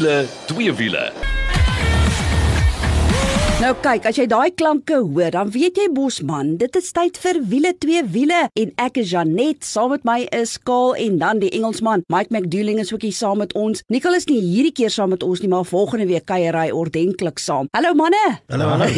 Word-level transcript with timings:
wiele, 0.00 0.26
twee 0.46 0.72
wiele. 0.72 1.12
Nou 3.60 3.74
kyk, 3.76 4.06
as 4.08 4.16
jy 4.16 4.24
daai 4.24 4.54
klanke 4.56 4.96
hoor, 5.04 5.34
dan 5.34 5.50
weet 5.52 5.76
jy 5.76 5.90
Bosman, 5.92 6.54
dit 6.56 6.76
is 6.78 6.86
tyd 6.96 7.18
vir 7.20 7.42
wiele 7.50 7.74
twee 7.76 8.00
wiele 8.08 8.38
en 8.56 8.70
ek 8.80 8.96
is 9.02 9.10
Janet, 9.12 9.66
saam 9.68 9.90
met 9.92 10.06
my 10.08 10.22
is 10.32 10.54
Kaal 10.64 10.94
en 10.96 11.18
dan 11.20 11.42
die 11.42 11.50
Engelsman 11.58 12.00
Mike 12.08 12.32
McDouling 12.32 12.80
is 12.80 12.88
ook 12.94 13.04
hier 13.04 13.12
saam 13.12 13.42
met 13.42 13.52
ons. 13.52 13.82
Nicole 13.92 14.16
is 14.16 14.24
nie 14.30 14.38
hierdie 14.40 14.72
keer 14.72 14.88
saam 14.94 15.12
met 15.12 15.26
ons 15.26 15.42
nie, 15.44 15.50
maar 15.52 15.66
volgende 15.68 16.06
week 16.08 16.24
kuiery 16.30 16.70
ordentlik 16.72 17.36
saam. 17.36 17.68
Hallo 17.76 17.92
manne. 17.98 18.22
Hallo 18.48 18.70
hallo. 18.70 18.88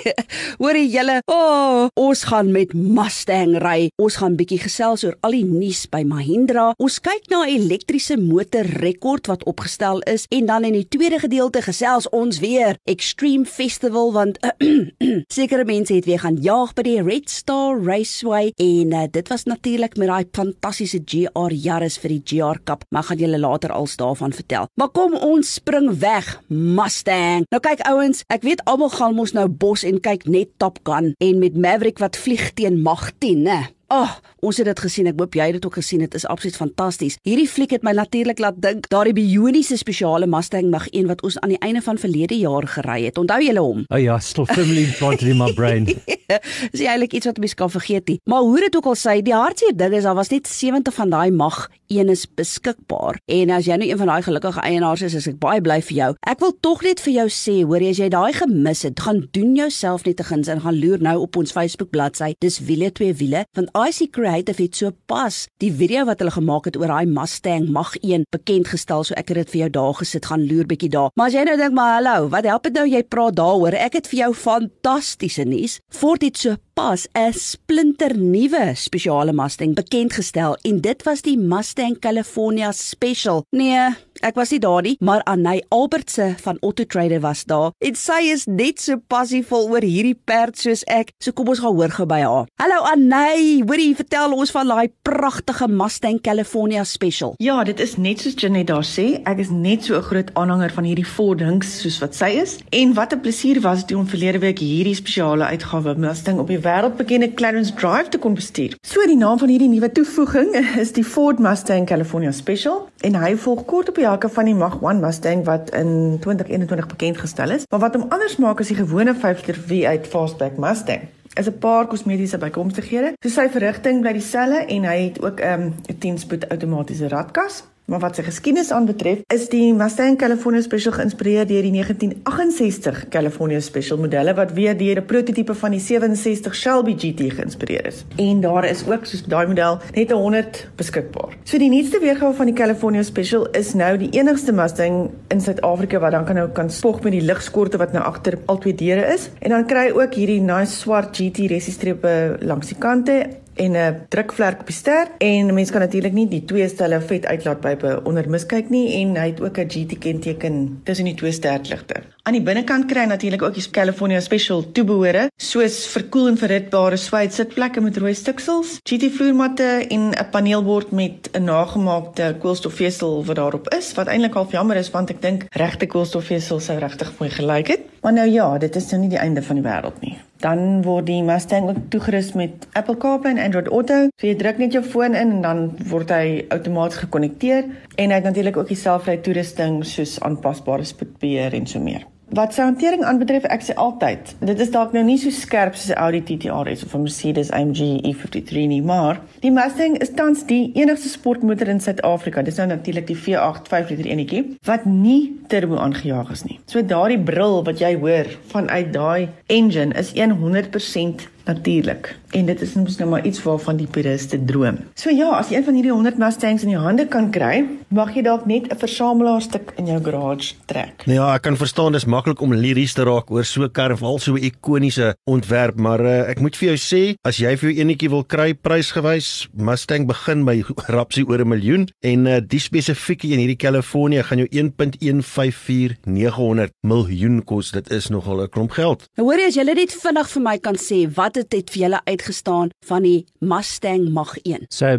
Hoorie 0.62 0.88
julle, 0.88 1.18
o, 1.28 1.36
oh, 1.36 1.84
ons 2.08 2.24
gaan 2.30 2.48
met 2.56 2.72
Mustang 2.72 3.58
ry. 3.60 3.90
Ons 4.00 4.16
gaan 4.22 4.40
bietjie 4.40 4.62
gesels 4.64 5.04
oor 5.04 5.18
al 5.20 5.36
die 5.36 5.44
nuus 5.44 5.84
by 5.92 6.00
Mahindra. 6.08 6.70
Ons 6.80 6.96
kyk 7.04 7.28
na 7.28 7.42
'n 7.44 7.52
elektriese 7.58 8.16
motor 8.16 8.64
rekord 8.80 9.28
wat 9.28 9.44
opgestel 9.44 10.00
is 10.08 10.24
en 10.32 10.48
dan 10.48 10.64
in 10.64 10.80
die 10.80 10.88
tweede 10.88 11.20
gedeelte 11.20 11.60
gesels 11.60 12.08
ons 12.08 12.40
weer 12.40 12.80
Extreme 12.88 13.44
Festival 13.44 13.97
wil 13.98 14.12
want 14.14 14.38
sekere 15.38 15.64
mense 15.66 15.94
het 15.94 16.06
weer 16.08 16.20
gaan 16.22 16.38
jaag 16.42 16.74
by 16.78 16.84
die 16.86 16.98
Red 17.02 17.30
Star 17.32 17.78
Raceway 17.82 18.52
en 18.54 18.94
uh, 18.94 19.04
dit 19.10 19.30
was 19.32 19.46
natuurlik 19.50 19.96
met 19.98 20.10
daai 20.10 20.26
fantastiese 20.36 21.00
GR 21.04 21.54
Yaris 21.54 21.98
vir 22.02 22.16
die 22.16 22.22
GR 22.24 22.60
Cup 22.68 22.84
maar 22.94 23.08
gaan 23.08 23.22
julle 23.22 23.40
later 23.40 23.74
als 23.74 23.96
daarvan 23.98 24.32
vertel. 24.32 24.68
Maar 24.78 24.92
kom 24.94 25.16
ons 25.16 25.54
spring 25.58 25.90
weg 26.00 26.30
Mustang. 26.48 27.46
Nou 27.52 27.62
kyk 27.64 27.82
ouens 27.88 28.22
ek 28.32 28.46
weet 28.46 28.62
almal 28.70 28.92
gaan 28.94 29.16
mos 29.18 29.34
nou 29.36 29.48
bos 29.48 29.86
en 29.88 30.00
kyk 30.04 30.28
net 30.30 30.54
Top 30.62 30.78
Gun 30.86 31.12
en 31.18 31.42
met 31.42 31.56
Maverick 31.56 31.98
wat 32.02 32.18
vlieg 32.18 32.52
teen 32.54 32.80
Mach 32.82 33.10
10 33.18 33.44
nê 33.48 33.60
Ag, 33.88 34.18
oh, 34.20 34.32
ons 34.44 34.58
het 34.60 34.66
dit 34.68 34.80
gesien. 34.84 35.06
Ek 35.08 35.16
hoop 35.16 35.32
jy 35.38 35.46
het 35.48 35.54
dit 35.56 35.64
ook 35.64 35.78
gesien. 35.78 36.02
Dit 36.04 36.12
is 36.18 36.26
absoluut 36.28 36.58
fantasties. 36.60 37.14
Hierdie 37.24 37.46
fliek 37.48 37.70
het 37.72 37.86
my 37.86 37.94
natuurlik 37.96 38.36
laat 38.42 38.58
dink 38.60 38.84
daardie 38.92 39.14
bioniese 39.16 39.78
spesiale 39.80 40.26
Mustang 40.28 40.68
Mach 40.68 40.90
1 40.92 41.08
wat 41.08 41.22
ons 41.24 41.38
aan 41.40 41.54
die 41.54 41.60
einde 41.64 41.80
van 41.86 41.96
verlede 41.96 42.36
jaar 42.36 42.68
gery 42.68 43.06
het. 43.06 43.16
Onthou 43.16 43.38
julle 43.40 43.62
hom? 43.64 43.86
Oh 43.88 43.96
ja, 43.96 44.18
still 44.20 44.44
firmly 44.44 44.84
planted 44.98 45.32
in 45.32 45.40
my 45.40 45.48
brain. 45.56 45.88
Dis 46.74 46.84
eintlik 46.84 47.16
iets 47.16 47.30
wat 47.30 47.40
mens 47.40 47.56
kan 47.56 47.72
vergeet 47.72 48.12
nie. 48.12 48.18
Maar 48.28 48.44
hoe 48.44 48.60
dit 48.66 48.76
ook 48.76 48.90
al 48.92 49.00
sê, 49.00 49.14
die 49.24 49.32
hartseer 49.32 49.72
ding 49.72 49.96
is 49.96 50.04
daar 50.04 50.20
was 50.20 50.28
net 50.36 50.52
70 50.52 50.92
van 50.92 51.16
daai 51.16 51.30
Mach 51.32 51.70
1 51.88 52.08
is 52.12 52.26
beskikbaar. 52.38 53.18
En 53.26 53.50
as 53.50 53.66
jy 53.68 53.76
nou 53.80 53.88
een 53.88 54.00
van 54.00 54.12
daai 54.12 54.22
gelukkige 54.22 54.60
eienaars 54.60 55.02
is, 55.08 55.16
is 55.18 55.28
ek 55.30 55.40
baie 55.42 55.60
bly 55.64 55.80
vir 55.88 55.96
jou. 55.96 56.10
Ek 56.28 56.40
wil 56.44 56.54
tog 56.64 56.82
net 56.86 57.00
vir 57.04 57.14
jou 57.14 57.26
sê, 57.32 57.56
hoor 57.64 57.82
jy 57.82 57.90
as 57.94 58.00
jy 58.02 58.08
daai 58.12 58.32
gemis 58.36 58.84
het, 58.86 59.00
gaan 59.00 59.24
doen 59.36 59.56
jouself 59.56 60.04
net 60.04 60.20
'n 60.20 60.28
guns 60.30 60.48
en 60.48 60.60
gaan 60.60 60.80
loer 60.80 61.00
nou 61.00 61.16
op 61.20 61.36
ons 61.36 61.52
Facebook 61.52 61.90
bladsy. 61.90 62.34
Dis 62.40 62.60
wiele 62.60 62.92
twee 62.92 63.14
wiele 63.14 63.44
want 63.54 63.70
IC 63.74 64.12
Creative 64.12 64.62
het 64.62 64.76
so 64.76 64.92
pas 65.06 65.46
die 65.58 65.72
video 65.72 66.04
wat 66.04 66.18
hulle 66.18 66.30
gemaak 66.30 66.64
het 66.64 66.76
oor 66.76 66.86
daai 66.86 67.06
Mustang 67.06 67.68
Mach 67.68 67.96
1 68.02 68.24
bekend 68.30 68.68
gestel, 68.68 69.04
so 69.04 69.14
ek 69.14 69.28
het 69.28 69.36
dit 69.36 69.50
vir 69.50 69.60
jou 69.60 69.70
daar 69.70 69.94
gesit 69.94 70.26
gaan 70.26 70.46
loer 70.46 70.66
bietjie 70.66 70.90
daar. 70.90 71.10
Maar 71.16 71.26
as 71.26 71.34
jy 71.34 71.44
nou 71.44 71.56
dink 71.56 71.74
maar 71.74 72.02
hallo, 72.02 72.28
wat 72.28 72.44
help 72.44 72.62
dit 72.62 72.74
nou 72.74 72.86
jy 72.86 73.02
praat 73.02 73.36
daaroor? 73.36 73.74
Ek 73.74 73.94
het 73.94 74.06
vir 74.06 74.18
jou 74.18 74.34
fantastiese 74.34 75.44
nuus. 75.44 75.80
Ford 75.88 76.22
het 76.22 76.36
so 76.36 76.56
pas 76.78 77.08
'n 77.12 77.32
splinternuwe 77.32 78.72
spesiale 78.74 79.32
Mustang 79.32 79.74
bekend 79.74 80.12
gestel 80.12 80.56
en 80.62 80.80
dit 80.80 81.02
was 81.02 81.22
die 81.22 81.38
Mustang 81.38 81.98
California 81.98 82.72
Special. 82.72 83.42
Nee, 83.50 83.96
Ek 84.18 84.34
was 84.34 84.50
nie 84.50 84.58
daar 84.58 84.82
nie, 84.82 84.96
maar 84.98 85.22
Anay 85.30 85.60
Albertse 85.70 86.32
van 86.42 86.56
Auto 86.60 86.84
Trader 86.84 87.20
was 87.22 87.44
daar. 87.46 87.70
En 87.78 87.94
sy 87.94 88.32
is 88.32 88.46
net 88.50 88.80
so 88.82 88.98
passievol 89.06 89.68
oor 89.70 89.84
hierdie 89.86 90.16
perd 90.26 90.58
soos 90.58 90.82
ek. 90.90 91.12
So 91.22 91.30
kom 91.36 91.52
ons 91.52 91.60
gaan 91.62 91.76
hoor 91.78 91.92
gou 91.94 92.06
by 92.10 92.18
haar. 92.24 92.48
Hallo 92.58 92.80
Anay, 92.90 93.60
hoorie, 93.62 93.92
vertel 93.98 94.34
ons 94.34 94.50
van 94.54 94.72
daai 94.72 94.90
pragtige 95.06 95.68
Mustang 95.70 96.18
California 96.24 96.82
Special. 96.84 97.36
Ja, 97.38 97.60
dit 97.64 97.78
is 97.80 97.94
net 97.96 98.24
soos 98.24 98.34
Janet 98.34 98.72
daar 98.72 98.86
sê. 98.86 99.20
Ek 99.22 99.38
is 99.38 99.52
net 99.54 99.86
so 99.86 99.94
'n 99.98 100.02
groot 100.02 100.34
aanhanger 100.34 100.74
van 100.74 100.84
hierdie 100.84 101.06
Ford 101.06 101.40
Hinks 101.40 101.80
soos 101.82 102.00
wat 102.02 102.14
sy 102.14 102.42
is. 102.42 102.58
En 102.72 102.94
wat 102.94 103.14
'n 103.14 103.20
plesier 103.20 103.60
was 103.60 103.86
dit 103.86 103.96
om 103.96 104.06
verlede 104.06 104.38
week 104.38 104.58
hierdie 104.58 104.94
spesiale 104.94 105.44
uitgawe 105.44 105.94
Mustang 105.94 106.38
op 106.40 106.48
die 106.48 106.58
wêreldbekende 106.58 107.34
Clarence 107.34 107.72
Drive 107.74 108.08
te 108.08 108.18
kon 108.18 108.34
bestuur. 108.34 108.74
So 108.82 109.06
die 109.06 109.16
naam 109.16 109.38
van 109.38 109.48
hierdie 109.48 109.68
nuwe 109.68 109.92
toevoeging 109.92 110.54
is 110.82 110.92
die 110.92 111.04
Ford 111.04 111.38
Mustang 111.38 111.86
California 111.86 112.32
Special 112.32 112.88
en 113.00 113.14
hy 113.14 113.36
volg 113.36 113.64
kort 113.64 113.88
op 113.88 113.94
die 113.94 114.04
jakke 114.04 114.28
van 114.28 114.44
die 114.44 114.54
Mach 114.54 114.80
1 114.82 115.00
Mustang 115.00 115.44
wat 115.44 115.70
in 115.70 116.18
2021 116.20 116.86
bekend 116.86 117.18
gestel 117.18 117.50
is. 117.50 117.66
Maar 117.70 117.80
wat 117.80 117.94
hom 117.94 118.06
anders 118.08 118.36
maak 118.36 118.60
as 118.60 118.72
die 118.72 118.80
gewone 118.80 119.14
5-liter 119.14 119.60
V8 119.68 120.10
fastback 120.10 120.58
Mustang 120.58 121.06
is 121.38 121.46
'n 121.46 121.58
paar 121.58 121.86
kosmetiese 121.86 122.38
bykomstighede. 122.38 123.12
So 123.22 123.28
sy 123.28 123.48
verrigting 123.48 124.00
bly 124.00 124.12
dieselfde 124.12 124.64
en 124.66 124.84
hy 124.84 124.98
het 125.04 125.22
ook 125.22 125.40
ehm, 125.40 125.60
'n 125.60 125.74
um, 125.90 125.98
10-spoed 125.98 126.48
outomatiese 126.48 127.08
radkas. 127.08 127.64
Maar 127.88 128.02
wat 128.02 128.18
sy 128.18 128.22
geskiedenis 128.26 128.68
aanbetref, 128.76 129.22
is 129.32 129.46
die 129.48 129.70
Mustang 129.72 130.18
California 130.20 130.60
Special 130.60 130.92
geïnspireer 130.92 131.46
deur 131.48 131.64
die 131.64 131.70
1968 131.72 133.06
California 133.08 133.62
Special 133.64 133.96
modelle 133.96 134.34
wat 134.36 134.52
weer 134.52 134.76
deur 134.76 135.00
'n 135.00 135.06
prototipe 135.08 135.54
van 135.54 135.72
die 135.72 135.80
67 135.80 136.54
Shelby 136.54 136.92
GT 136.92 137.32
geïnspireer 137.38 137.86
is. 137.86 138.04
En 138.16 138.40
daar 138.40 138.68
is 138.68 138.84
ook 138.86 139.06
soos 139.06 139.24
daai 139.24 139.46
model 139.46 139.80
net 139.94 140.12
'n 140.12 140.20
100 140.20 140.68
beskikbaar. 140.76 141.32
So 141.44 141.58
die 141.58 141.70
nuutste 141.70 142.00
weergawe 142.00 142.34
van 142.34 142.46
die 142.46 142.54
California 142.54 143.02
Special 143.02 143.48
is 143.50 143.74
nou 143.74 143.96
die 143.96 144.10
enigste 144.10 144.52
Mustang 144.52 145.10
in 145.28 145.40
Suid-Afrika 145.40 145.98
wat 145.98 146.12
dan 146.12 146.24
kan 146.24 146.34
nou 146.34 146.48
kan 146.48 146.70
spog 146.70 147.02
met 147.02 147.12
die 147.12 147.22
ligskorte 147.22 147.78
wat 147.78 147.92
nou 147.92 148.04
agter 148.04 148.38
al 148.46 148.58
twee 148.58 148.74
deure 148.74 149.14
is. 149.14 149.30
En 149.38 149.50
dan 149.50 149.66
kry 149.66 149.90
ook 149.94 150.14
hierdie 150.14 150.40
nice 150.40 150.72
swart 150.72 151.16
GT 151.16 151.38
resiestrepe 151.38 152.36
langs 152.40 152.68
die 152.68 152.78
kante 152.78 153.26
en 153.58 153.76
'n 153.76 154.06
drukvlek 154.08 154.60
op 154.60 154.66
die 154.66 154.76
ster 154.76 155.08
en 155.18 155.54
mense 155.54 155.72
kan 155.72 155.80
natuurlik 155.80 156.12
nie 156.12 156.28
die 156.28 156.44
twee 156.44 156.68
stelle 156.68 157.00
vet 157.00 157.26
uitlaatpype 157.26 158.00
onder 158.04 158.30
miskyk 158.30 158.70
nie 158.70 158.86
en 159.02 159.16
hy 159.16 159.26
het 159.32 159.40
ook 159.40 159.58
'n 159.58 159.70
GT 159.70 159.98
kenteken 159.98 160.80
tussen 160.84 161.04
die 161.04 161.14
twee 161.14 161.32
sterkligte. 161.32 161.94
Aan 162.26 162.34
die 162.36 162.44
binnekant 162.44 162.84
kry 162.90 163.06
natuurlik 163.08 163.42
ook 163.42 163.54
die 163.56 163.64
California 163.72 164.20
Special 164.20 164.64
toebehore 164.76 165.28
soos 165.40 165.78
verkoel 165.88 166.26
en 166.32 166.36
verhitbare 166.36 166.98
swyt 167.00 167.32
sitplekke 167.32 167.80
met 167.80 167.96
rooi 167.96 168.12
stiksels, 168.18 168.74
GT 168.84 169.08
vloermatte 169.14 169.86
en 169.88 170.10
'n 170.10 170.28
paneelbord 170.32 170.90
met 170.90 171.30
'n 171.32 171.44
nagemaakte 171.44 172.36
koolstofvesel 172.42 173.24
wat 173.24 173.36
daarop 173.36 173.68
is 173.78 173.94
wat 173.94 174.08
eintlik 174.08 174.34
half 174.34 174.52
jammer 174.52 174.76
is 174.76 174.90
want 174.90 175.10
ek 175.10 175.22
dink 175.22 175.46
regte 175.52 175.86
koolstofvesel 175.86 176.60
sou 176.60 176.78
regtig 176.78 177.12
mooi 177.18 177.30
gelyk 177.30 177.68
het. 177.68 177.80
Maar 178.02 178.12
nou 178.12 178.28
ja, 178.28 178.58
dit 178.58 178.76
is 178.76 178.90
nou 178.90 179.00
nie 179.00 179.08
die 179.08 179.18
einde 179.18 179.42
van 179.42 179.56
die 179.56 179.64
wêreld 179.64 180.00
nie. 180.00 180.18
Dan 180.38 180.82
word 180.82 181.06
die 181.06 181.22
Mustang 181.22 181.68
ook 181.68 181.90
toegerus 181.90 182.32
met 182.32 182.68
Apple 182.72 182.96
CarPlay 182.96 183.32
en 183.32 183.42
Android 183.44 183.66
Auto. 183.66 184.08
So 184.20 184.26
jy 184.26 184.34
druk 184.34 184.58
net 184.58 184.72
jou 184.72 184.84
foon 184.84 185.14
in 185.14 185.30
en 185.30 185.42
dan 185.42 185.76
word 185.88 186.10
hy 186.10 186.44
outomaties 186.48 186.98
gekonnekteer 186.98 187.64
en 187.96 188.10
hy 188.10 188.14
het 188.14 188.24
natuurlik 188.24 188.56
ook 188.56 188.68
die 188.68 188.76
selfry 188.76 189.16
toerusting 189.16 189.84
soos 189.84 190.20
aanpasbare 190.20 190.84
spoedbeheer 190.84 191.54
en 191.54 191.66
so 191.66 191.80
meer. 191.80 192.06
Wat 192.28 192.52
sy 192.52 192.60
hantering 192.60 193.06
aanbetref, 193.08 193.46
ek 193.48 193.62
sê 193.64 193.74
altyd, 193.80 194.34
dit 194.44 194.58
is 194.60 194.68
dalk 194.74 194.92
nou 194.92 195.00
nie 195.06 195.16
so 195.16 195.32
skerp 195.32 195.78
soos 195.78 195.94
'n 195.94 195.96
Audi 195.96 196.20
TT-R 196.20 196.68
of 196.68 196.94
'n 196.94 197.02
Mercedes 197.06 197.50
AMG 197.50 198.04
E53 198.04 198.68
nie, 198.68 198.82
maar 198.82 199.22
die 199.40 199.50
Mustang 199.50 199.96
is 199.96 200.12
tans 200.12 200.44
die 200.44 200.70
enigste 200.74 201.08
sportmotor 201.08 201.68
in 201.68 201.80
Suid-Afrika. 201.80 202.42
Dis 202.42 202.56
nou 202.56 202.66
natuurlik 202.68 203.06
die 203.06 203.16
V8 203.16 203.68
5-liter 203.72 204.04
enetjie 204.04 204.44
wat 204.64 204.84
nie 204.84 205.40
turbo 205.48 205.76
aangejaag 205.76 206.30
is 206.30 206.44
nie. 206.44 206.60
So 206.66 206.82
daardie 206.82 207.18
brul 207.18 207.64
wat 207.64 207.78
jy 207.80 207.96
hoor 207.96 208.26
vanuit 208.52 208.92
daai 208.92 209.28
engine 209.46 209.94
is 209.94 210.12
100% 210.12 211.28
natuurlik. 211.48 212.12
En 212.36 212.44
dit 212.44 212.60
is 212.60 212.74
mos 212.76 212.98
nou 213.00 213.08
maar 213.08 213.24
iets 213.24 213.40
waarvan 213.42 213.78
die 213.80 213.88
puriste 213.88 214.36
droom. 214.44 214.82
So 215.00 215.08
ja, 215.10 215.30
as 215.38 215.48
jy 215.48 215.56
een 215.56 215.64
van 215.64 215.74
hierdie 215.78 215.92
100 215.94 216.18
Mustangs 216.20 216.64
in 216.66 216.74
jou 216.74 216.82
hande 216.84 217.06
kan 217.08 217.30
kry, 217.32 217.62
mag 217.88 218.12
jy 218.16 218.22
dalk 218.26 218.44
net 218.46 218.68
'n 218.68 218.76
versamelaarsstuk 218.76 219.72
in 219.80 219.86
jou 219.86 220.02
garage 220.04 220.54
trek. 220.66 221.06
Nou 221.06 221.16
ja, 221.16 221.34
ek 221.34 221.42
kan 221.42 221.56
verstaan 221.56 221.92
dis 221.92 222.04
maklik 222.04 222.40
om 222.40 222.52
liries 222.52 222.92
te 222.92 223.02
raak 223.02 223.30
oor 223.30 223.44
so 223.44 223.62
'n 223.62 223.70
kar 223.72 223.96
val 223.96 224.18
so 224.18 224.34
'n 224.34 224.44
ikoniese 224.44 225.14
ontwerp, 225.24 225.76
maar 225.76 226.00
uh, 226.00 226.28
ek 226.28 226.40
moet 226.40 226.56
vir 226.56 226.68
jou 226.68 226.76
sê, 226.76 227.14
as 227.24 227.38
jy 227.38 227.56
vir 227.56 227.70
jou 227.70 227.80
enetjie 227.80 228.10
wil 228.10 228.24
kry 228.24 228.54
prysgewys, 228.54 229.48
Mustang 229.56 230.06
begin 230.06 230.44
by 230.44 230.62
rapsie 230.96 231.24
oor 231.24 231.40
'n 231.40 231.48
miljoen 231.48 231.88
en 232.00 232.26
uh, 232.26 232.40
die 232.46 232.60
spesifieke 232.60 233.28
een 233.28 233.38
hierdie 233.38 233.56
California 233.56 234.22
gaan 234.22 234.38
jou 234.38 234.48
1.154900 234.52 236.70
miljoen 236.82 237.44
kos. 237.44 237.70
Dit 237.70 237.90
is 237.90 238.08
nogal 238.08 238.42
'n 238.42 238.48
klomp 238.48 238.70
geld. 238.70 239.08
Nou 239.16 239.28
hoor 239.28 239.38
jy 239.38 239.46
as 239.48 239.54
jy 239.54 239.64
net 239.64 239.92
vinnig 239.92 240.28
vir 240.28 240.42
my 240.42 240.58
kan 240.58 240.76
sê 240.76 241.08
wat 241.14 241.34
dit 241.42 241.60
het 241.60 241.70
vir 241.74 241.84
julle 241.86 242.00
uitgestaan 242.08 242.74
van 242.86 243.06
die 243.06 243.20
Mustang 243.40 244.08
Mach 244.14 244.36
1. 244.44 244.66
So 244.74 244.98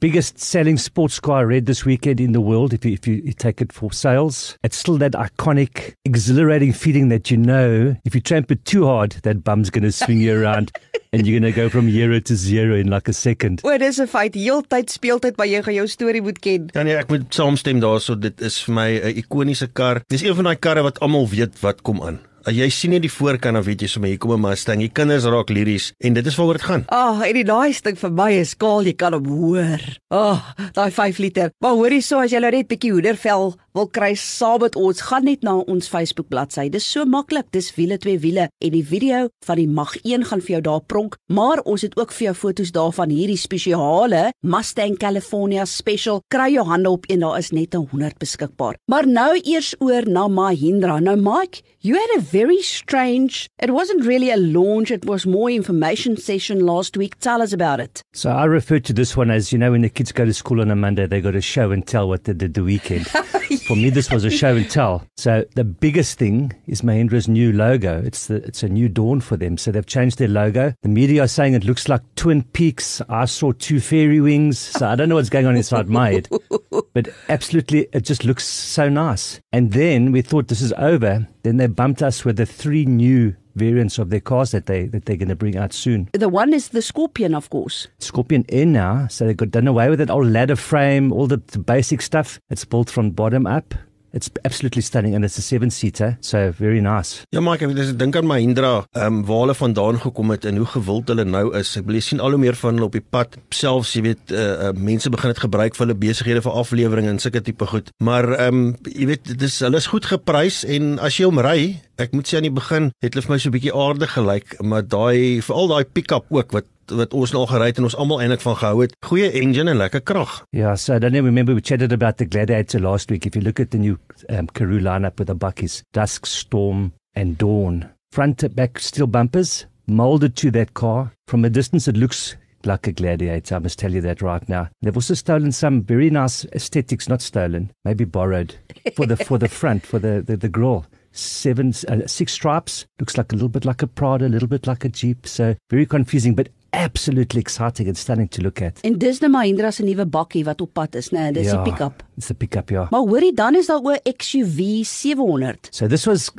biggest 0.00 0.38
selling 0.38 0.76
sports 0.76 1.20
car 1.20 1.40
I 1.40 1.42
read 1.42 1.66
this 1.66 1.84
weekend 1.84 2.20
in 2.20 2.32
the 2.32 2.40
world 2.40 2.72
if 2.72 2.84
you, 2.84 2.92
if 2.92 3.06
you, 3.06 3.14
you 3.24 3.32
take 3.32 3.60
it 3.60 3.72
for 3.72 3.92
sales. 3.92 4.58
It's 4.62 4.76
still 4.76 4.98
that 4.98 5.12
iconic, 5.12 5.94
exhilarating 6.04 6.72
feeling 6.72 7.08
that 7.08 7.30
you 7.30 7.36
know 7.36 7.96
if 8.04 8.14
you 8.14 8.20
tramp 8.20 8.50
it 8.50 8.64
too 8.64 8.86
hard, 8.86 9.12
that 9.22 9.44
bum's 9.44 9.70
going 9.70 9.84
to 9.84 9.92
swing 9.92 10.20
you 10.20 10.40
around 10.40 10.72
and 11.12 11.26
you're 11.26 11.40
going 11.40 11.52
to 11.52 11.56
go 11.56 11.68
from 11.68 11.90
zero 11.90 12.20
to 12.20 12.36
zero 12.36 12.76
in 12.76 12.90
like 12.90 13.08
a 13.08 13.12
second. 13.12 13.62
O, 13.64 13.78
dis 13.78 13.98
'n 13.98 14.06
feit. 14.06 14.34
Heeltyd 14.34 14.90
speeltyd 14.90 15.36
waar 15.36 15.48
jy 15.48 15.62
gaan 15.62 15.74
jou 15.74 15.88
storie 15.88 16.22
moet 16.22 16.38
ken. 16.38 16.68
Ja 16.74 16.82
nee, 16.82 16.96
ek 16.96 17.08
moet 17.08 17.32
saamstem 17.34 17.80
daaroor. 17.80 18.20
Dit 18.20 18.40
is 18.40 18.60
vir 18.66 18.74
my 18.74 18.88
'n 19.00 19.16
ikoniese 19.24 19.72
kar. 19.72 20.02
Dis 20.08 20.22
een 20.22 20.34
van 20.34 20.44
daai 20.44 20.56
karre 20.56 20.82
wat 20.82 21.00
almal 21.00 21.28
weet 21.28 21.60
wat 21.60 21.82
kom 21.82 22.02
aan. 22.02 22.20
As 22.46 22.54
jy 22.54 22.68
sien 22.70 22.92
net 22.94 23.02
die 23.02 23.10
voorkant 23.10 23.58
dan 23.58 23.64
weet 23.66 23.82
jy 23.82 23.88
sommer 23.90 24.12
hier 24.12 24.18
kom 24.18 24.32
'n 24.32 24.40
Mustang. 24.40 24.78
Die 24.78 24.88
kinders 24.88 25.24
raak 25.24 25.50
liries 25.50 25.92
en 25.98 26.14
dit 26.14 26.26
is 26.26 26.36
waaroor 26.36 26.58
dit 26.58 26.62
gaan. 26.62 26.84
Ag, 26.88 27.18
oh, 27.18 27.26
en 27.26 27.34
die 27.34 27.44
nice 27.44 27.82
ding 27.82 27.96
vir 27.98 28.10
my 28.10 28.30
is 28.32 28.50
skaal, 28.50 28.84
jy 28.84 28.94
kan 28.94 29.12
hom 29.12 29.26
hoor. 29.26 29.80
Ag, 30.10 30.38
oh, 30.58 30.70
daai 30.72 30.90
5 30.90 31.18
liter. 31.18 31.50
Maar 31.60 31.74
hoorie 31.74 32.02
so 32.02 32.18
as 32.18 32.30
jy 32.30 32.40
nou 32.40 32.50
net 32.50 32.68
bietjie 32.68 32.92
hoendervel 32.92 33.56
wil 33.74 33.88
kry 33.88 34.14
saam 34.14 34.60
met 34.60 34.76
ons, 34.76 35.00
gaan 35.00 35.24
net 35.24 35.42
na 35.42 35.56
ons 35.56 35.88
Facebook 35.88 36.28
bladsy. 36.28 36.68
Dis 36.68 36.86
so 36.86 37.04
maklik. 37.04 37.46
Dis 37.54 37.70
wiele 37.76 37.98
twee 37.98 38.18
wiele 38.18 38.48
en 38.48 38.72
die 38.74 38.84
video 38.84 39.28
van 39.46 39.56
die 39.56 39.68
Mag 39.68 39.96
1 40.02 40.24
gaan 40.24 40.40
vir 40.40 40.54
jou 40.56 40.62
daar 40.62 40.80
pronk, 40.80 41.16
maar 41.28 41.62
ons 41.64 41.82
het 41.82 41.96
ook 41.98 42.12
vir 42.12 42.28
jou 42.28 42.34
foto's 42.34 42.72
daarvan 42.74 43.10
hierdie 43.10 43.38
spesiale 43.38 44.32
Mustang 44.42 44.96
California 44.98 45.64
Special. 45.64 46.22
Kry 46.28 46.52
jou 46.54 46.66
hande 46.66 46.90
op 46.90 47.04
een, 47.08 47.20
daar 47.20 47.38
is 47.38 47.50
net 47.50 47.74
100 47.74 48.18
beskikbaar. 48.18 48.78
Maar 48.90 49.06
nou 49.06 49.40
eers 49.42 49.74
oor 49.78 50.08
na 50.08 50.28
Mahindra. 50.28 50.98
Nou 51.00 51.16
Mike, 51.16 51.62
you 51.80 51.94
had 51.94 52.18
a 52.18 52.27
very 52.30 52.62
strange. 52.62 53.48
It 53.58 53.72
wasn't 53.72 54.04
really 54.04 54.30
a 54.30 54.36
launch, 54.36 54.90
it 54.90 55.04
was 55.04 55.26
more 55.26 55.50
information 55.50 56.16
session 56.16 56.64
last 56.66 56.96
week. 56.96 57.18
Tell 57.18 57.42
us 57.42 57.52
about 57.52 57.80
it. 57.80 58.02
So 58.12 58.30
I 58.30 58.44
refer 58.44 58.78
to 58.80 58.92
this 58.92 59.16
one 59.16 59.30
as 59.30 59.52
you 59.52 59.58
know 59.58 59.72
when 59.72 59.82
the 59.82 59.88
kids 59.88 60.12
go 60.12 60.24
to 60.24 60.34
school 60.34 60.60
on 60.60 60.70
a 60.70 60.76
Monday, 60.76 61.06
they 61.06 61.20
got 61.20 61.32
to 61.32 61.40
show 61.40 61.70
and 61.70 61.86
tell 61.86 62.08
what 62.08 62.24
they 62.24 62.34
did 62.34 62.54
the 62.54 62.64
weekend. 62.64 63.06
For 63.66 63.76
me, 63.76 63.90
this 63.90 64.10
was 64.10 64.24
a 64.24 64.30
show 64.30 64.56
and 64.56 64.68
tell. 64.70 65.06
So 65.16 65.44
the 65.54 65.64
biggest 65.64 66.18
thing 66.18 66.52
is 66.66 66.82
Mahindra's 66.82 67.28
new 67.28 67.52
logo. 67.52 68.02
It's 68.04 68.26
the, 68.26 68.36
it's 68.36 68.62
a 68.62 68.68
new 68.68 68.88
dawn 68.88 69.20
for 69.20 69.36
them. 69.36 69.56
So 69.56 69.70
they've 69.70 69.86
changed 69.86 70.18
their 70.18 70.28
logo. 70.28 70.74
The 70.82 70.88
media 70.88 71.24
are 71.24 71.28
saying 71.28 71.54
it 71.54 71.64
looks 71.64 71.88
like 71.88 72.02
Twin 72.14 72.42
Peaks. 72.42 73.00
I 73.08 73.24
saw 73.24 73.52
two 73.52 73.80
fairy 73.80 74.20
wings. 74.20 74.58
So 74.58 74.86
I 74.86 74.96
don't 74.96 75.08
know 75.08 75.14
what's 75.14 75.30
going 75.30 75.46
on 75.46 75.56
inside 75.56 75.88
my 75.88 76.12
head, 76.12 76.28
but 76.94 77.08
absolutely, 77.28 77.88
it 77.92 78.02
just 78.02 78.24
looks 78.24 78.44
so 78.44 78.88
nice. 78.88 79.40
And 79.52 79.72
then 79.72 80.12
we 80.12 80.22
thought 80.22 80.48
this 80.48 80.60
is 80.60 80.72
over. 80.74 81.26
Then 81.42 81.56
they 81.56 81.66
bumped 81.66 82.02
us 82.02 82.24
with 82.24 82.36
the 82.36 82.46
three 82.46 82.84
new 82.84 83.34
variants 83.54 83.98
of 83.98 84.10
their 84.10 84.20
cars 84.20 84.52
that 84.52 84.66
they 84.66 84.86
that 84.86 85.04
they're 85.04 85.16
going 85.16 85.28
to 85.28 85.36
bring 85.36 85.56
out 85.56 85.72
soon. 85.72 86.08
The 86.12 86.28
one 86.28 86.54
is 86.54 86.68
the 86.68 86.80
Scorpion, 86.80 87.34
of 87.34 87.50
course. 87.50 87.88
Scorpion 87.98 88.44
N 88.48 88.72
now, 88.72 89.08
so 89.08 89.26
they 89.26 89.34
got 89.34 89.50
done 89.50 89.66
away 89.66 89.90
with 89.90 89.98
that 89.98 90.10
old 90.10 90.28
ladder 90.28 90.56
frame, 90.56 91.12
all 91.12 91.26
the, 91.26 91.42
the 91.48 91.58
basic 91.58 92.00
stuff. 92.02 92.40
It's 92.50 92.64
built 92.64 92.88
from 92.88 93.10
bottom 93.10 93.46
up. 93.46 93.74
It's 94.12 94.30
absolutely 94.44 94.82
stunning 94.82 95.14
and 95.14 95.24
it's 95.24 95.38
a 95.38 95.42
7 95.42 95.70
seater, 95.70 96.16
so 96.20 96.50
very 96.52 96.80
nice. 96.80 97.24
Ja, 97.30 97.40
maar 97.40 97.58
ek 97.58 97.68
het 97.68 97.98
dink 97.98 98.16
aan 98.16 98.26
Mahindra, 98.26 98.86
ehm 98.96 99.20
um, 99.20 99.24
waar 99.28 99.42
hulle 99.44 99.54
vandaan 99.54 100.00
gekom 100.00 100.30
het 100.32 100.46
en 100.48 100.56
hoe 100.56 100.66
gewild 100.66 101.08
hulle 101.12 101.24
nou 101.28 101.44
is. 101.58 101.74
Ek 101.76 101.84
wil 101.88 102.00
sien 102.00 102.20
al 102.20 102.36
hoe 102.36 102.40
meer 102.40 102.56
van 102.56 102.78
hulle 102.78 102.88
op 102.88 102.96
die 102.96 103.04
pad. 103.04 103.36
Selfs 103.52 103.92
jy 103.98 104.02
weet, 104.08 104.32
uh, 104.32 104.46
uh, 104.68 104.72
mense 104.72 105.12
begin 105.12 105.34
dit 105.34 105.42
gebruik 105.44 105.76
vir 105.76 105.86
hulle 105.86 105.98
besighede 105.98 106.44
vir 106.46 106.56
aflewering 106.62 107.10
en 107.10 107.20
sulke 107.20 107.44
tipe 107.44 107.68
goed. 107.68 107.92
Maar 108.00 108.32
ehm 108.38 108.62
um, 108.62 108.72
jy 108.88 109.10
weet, 109.12 109.28
dit 109.34 109.46
is 109.48 109.60
hulle 109.66 109.76
is 109.82 109.90
goed 109.92 110.08
geprys 110.08 110.64
en 110.64 110.96
as 111.04 111.20
jy 111.20 111.28
hom 111.28 111.42
ry, 111.44 111.58
ek 112.00 112.16
moet 112.16 112.28
sê 112.30 112.40
aan 112.40 112.48
die 112.48 112.54
begin 112.54 112.90
het 113.04 113.12
hulle 113.12 113.26
vir 113.26 113.34
my 113.34 113.38
so 113.42 113.50
'n 113.50 113.56
bietjie 113.58 113.76
aardig 113.76 114.12
gelyk, 114.16 114.56
maar 114.62 114.82
daai 114.86 115.42
veral 115.44 115.68
daai 115.68 115.84
pick-up 115.84 116.32
ook 116.32 116.52
wat 116.56 116.64
wat 116.90 117.14
ons 117.14 117.32
nou 117.32 117.46
gery 117.46 117.70
het 117.70 117.78
en 117.78 117.88
ons 117.88 117.96
almal 117.96 118.22
eintlik 118.22 118.44
van 118.44 118.56
gehou 118.56 118.82
het. 118.82 118.94
Goeie 119.06 119.30
engine 119.42 119.70
en 119.70 119.80
lekker 119.80 120.00
krag. 120.00 120.42
Yeah, 120.52 120.76
so 120.76 120.96
I 120.96 120.98
don't 120.98 121.14
even 121.14 121.26
remember 121.26 121.54
we 121.54 121.60
chatted 121.60 121.92
about 121.92 122.16
the 122.18 122.26
Gladiator 122.26 122.80
last 122.80 123.10
week. 123.10 123.26
If 123.26 123.36
you 123.36 123.42
look 123.42 123.60
at 123.60 123.70
the 123.70 123.78
new 123.78 123.98
um, 124.28 124.46
Karoo 124.46 124.80
lineup 124.80 125.18
with 125.18 125.28
the 125.28 125.34
Buckies, 125.34 125.82
Dusk, 125.92 126.26
Storm, 126.26 126.92
and 127.14 127.36
Dawn, 127.38 127.88
front 128.12 128.38
to 128.38 128.48
back 128.48 128.78
steel 128.78 129.06
bumpers 129.06 129.66
molded 129.86 130.36
to 130.36 130.50
that 130.52 130.74
car. 130.74 131.12
From 131.26 131.44
a 131.44 131.50
distance, 131.50 131.88
it 131.88 131.96
looks 131.96 132.36
like 132.64 132.86
a 132.86 132.92
Gladiator. 132.92 133.56
I 133.56 133.58
must 133.58 133.78
tell 133.78 133.92
you 133.92 134.00
that 134.02 134.22
right 134.22 134.46
now. 134.48 134.68
They've 134.82 134.96
also 134.96 135.14
stolen 135.14 135.52
some 135.52 135.82
very 135.82 136.10
nice 136.10 136.44
aesthetics, 136.46 137.08
not 137.08 137.22
stolen, 137.22 137.72
maybe 137.84 138.04
borrowed 138.04 138.56
for 138.94 139.06
the 139.06 139.16
for 139.16 139.38
the 139.38 139.48
front 139.48 139.86
for 139.86 139.98
the 139.98 140.22
the, 140.24 140.36
the 140.36 140.48
grill. 140.48 140.86
Seven, 141.10 141.72
uh, 141.88 142.06
six 142.06 142.32
stripes 142.32 142.86
looks 143.00 143.16
like 143.16 143.32
a 143.32 143.34
little 143.34 143.48
bit 143.48 143.64
like 143.64 143.82
a 143.82 143.86
Prada, 143.86 144.26
a 144.26 144.28
little 144.28 144.46
bit 144.46 144.66
like 144.66 144.84
a 144.84 144.88
Jeep. 144.88 145.26
So 145.26 145.56
very 145.70 145.86
confusing, 145.86 146.34
but 146.34 146.50
absolutely 146.72 147.40
exciting 147.40 147.86
and 147.88 147.96
stunning 147.96 148.28
to 148.30 148.42
look 148.42 148.60
at. 148.62 148.80
En 148.84 148.98
dis 148.98 149.20
nou 149.20 149.30
Mahindra 149.32 149.70
se 149.70 149.82
nuwe 149.86 150.04
bakkie 150.06 150.44
wat 150.44 150.60
op 150.60 150.72
pad 150.76 150.94
is, 150.94 151.10
né? 151.10 151.18
Nee, 151.28 151.32
dis 151.32 151.46
Ja. 151.50 151.62
die 151.62 151.72
pick-up. 151.72 152.02
It's 152.16 152.30
a 152.30 152.34
pickup, 152.34 152.70
yeah. 152.70 152.90
Maar 152.90 153.00
hoorie, 153.00 153.32
dan 153.34 153.54
is 153.54 153.66
daar 153.66 153.76
ook 153.82 154.00
XUV 154.16 154.84
700. 154.84 155.68
So 155.70 155.86
this 155.86 156.04
was 156.06 156.30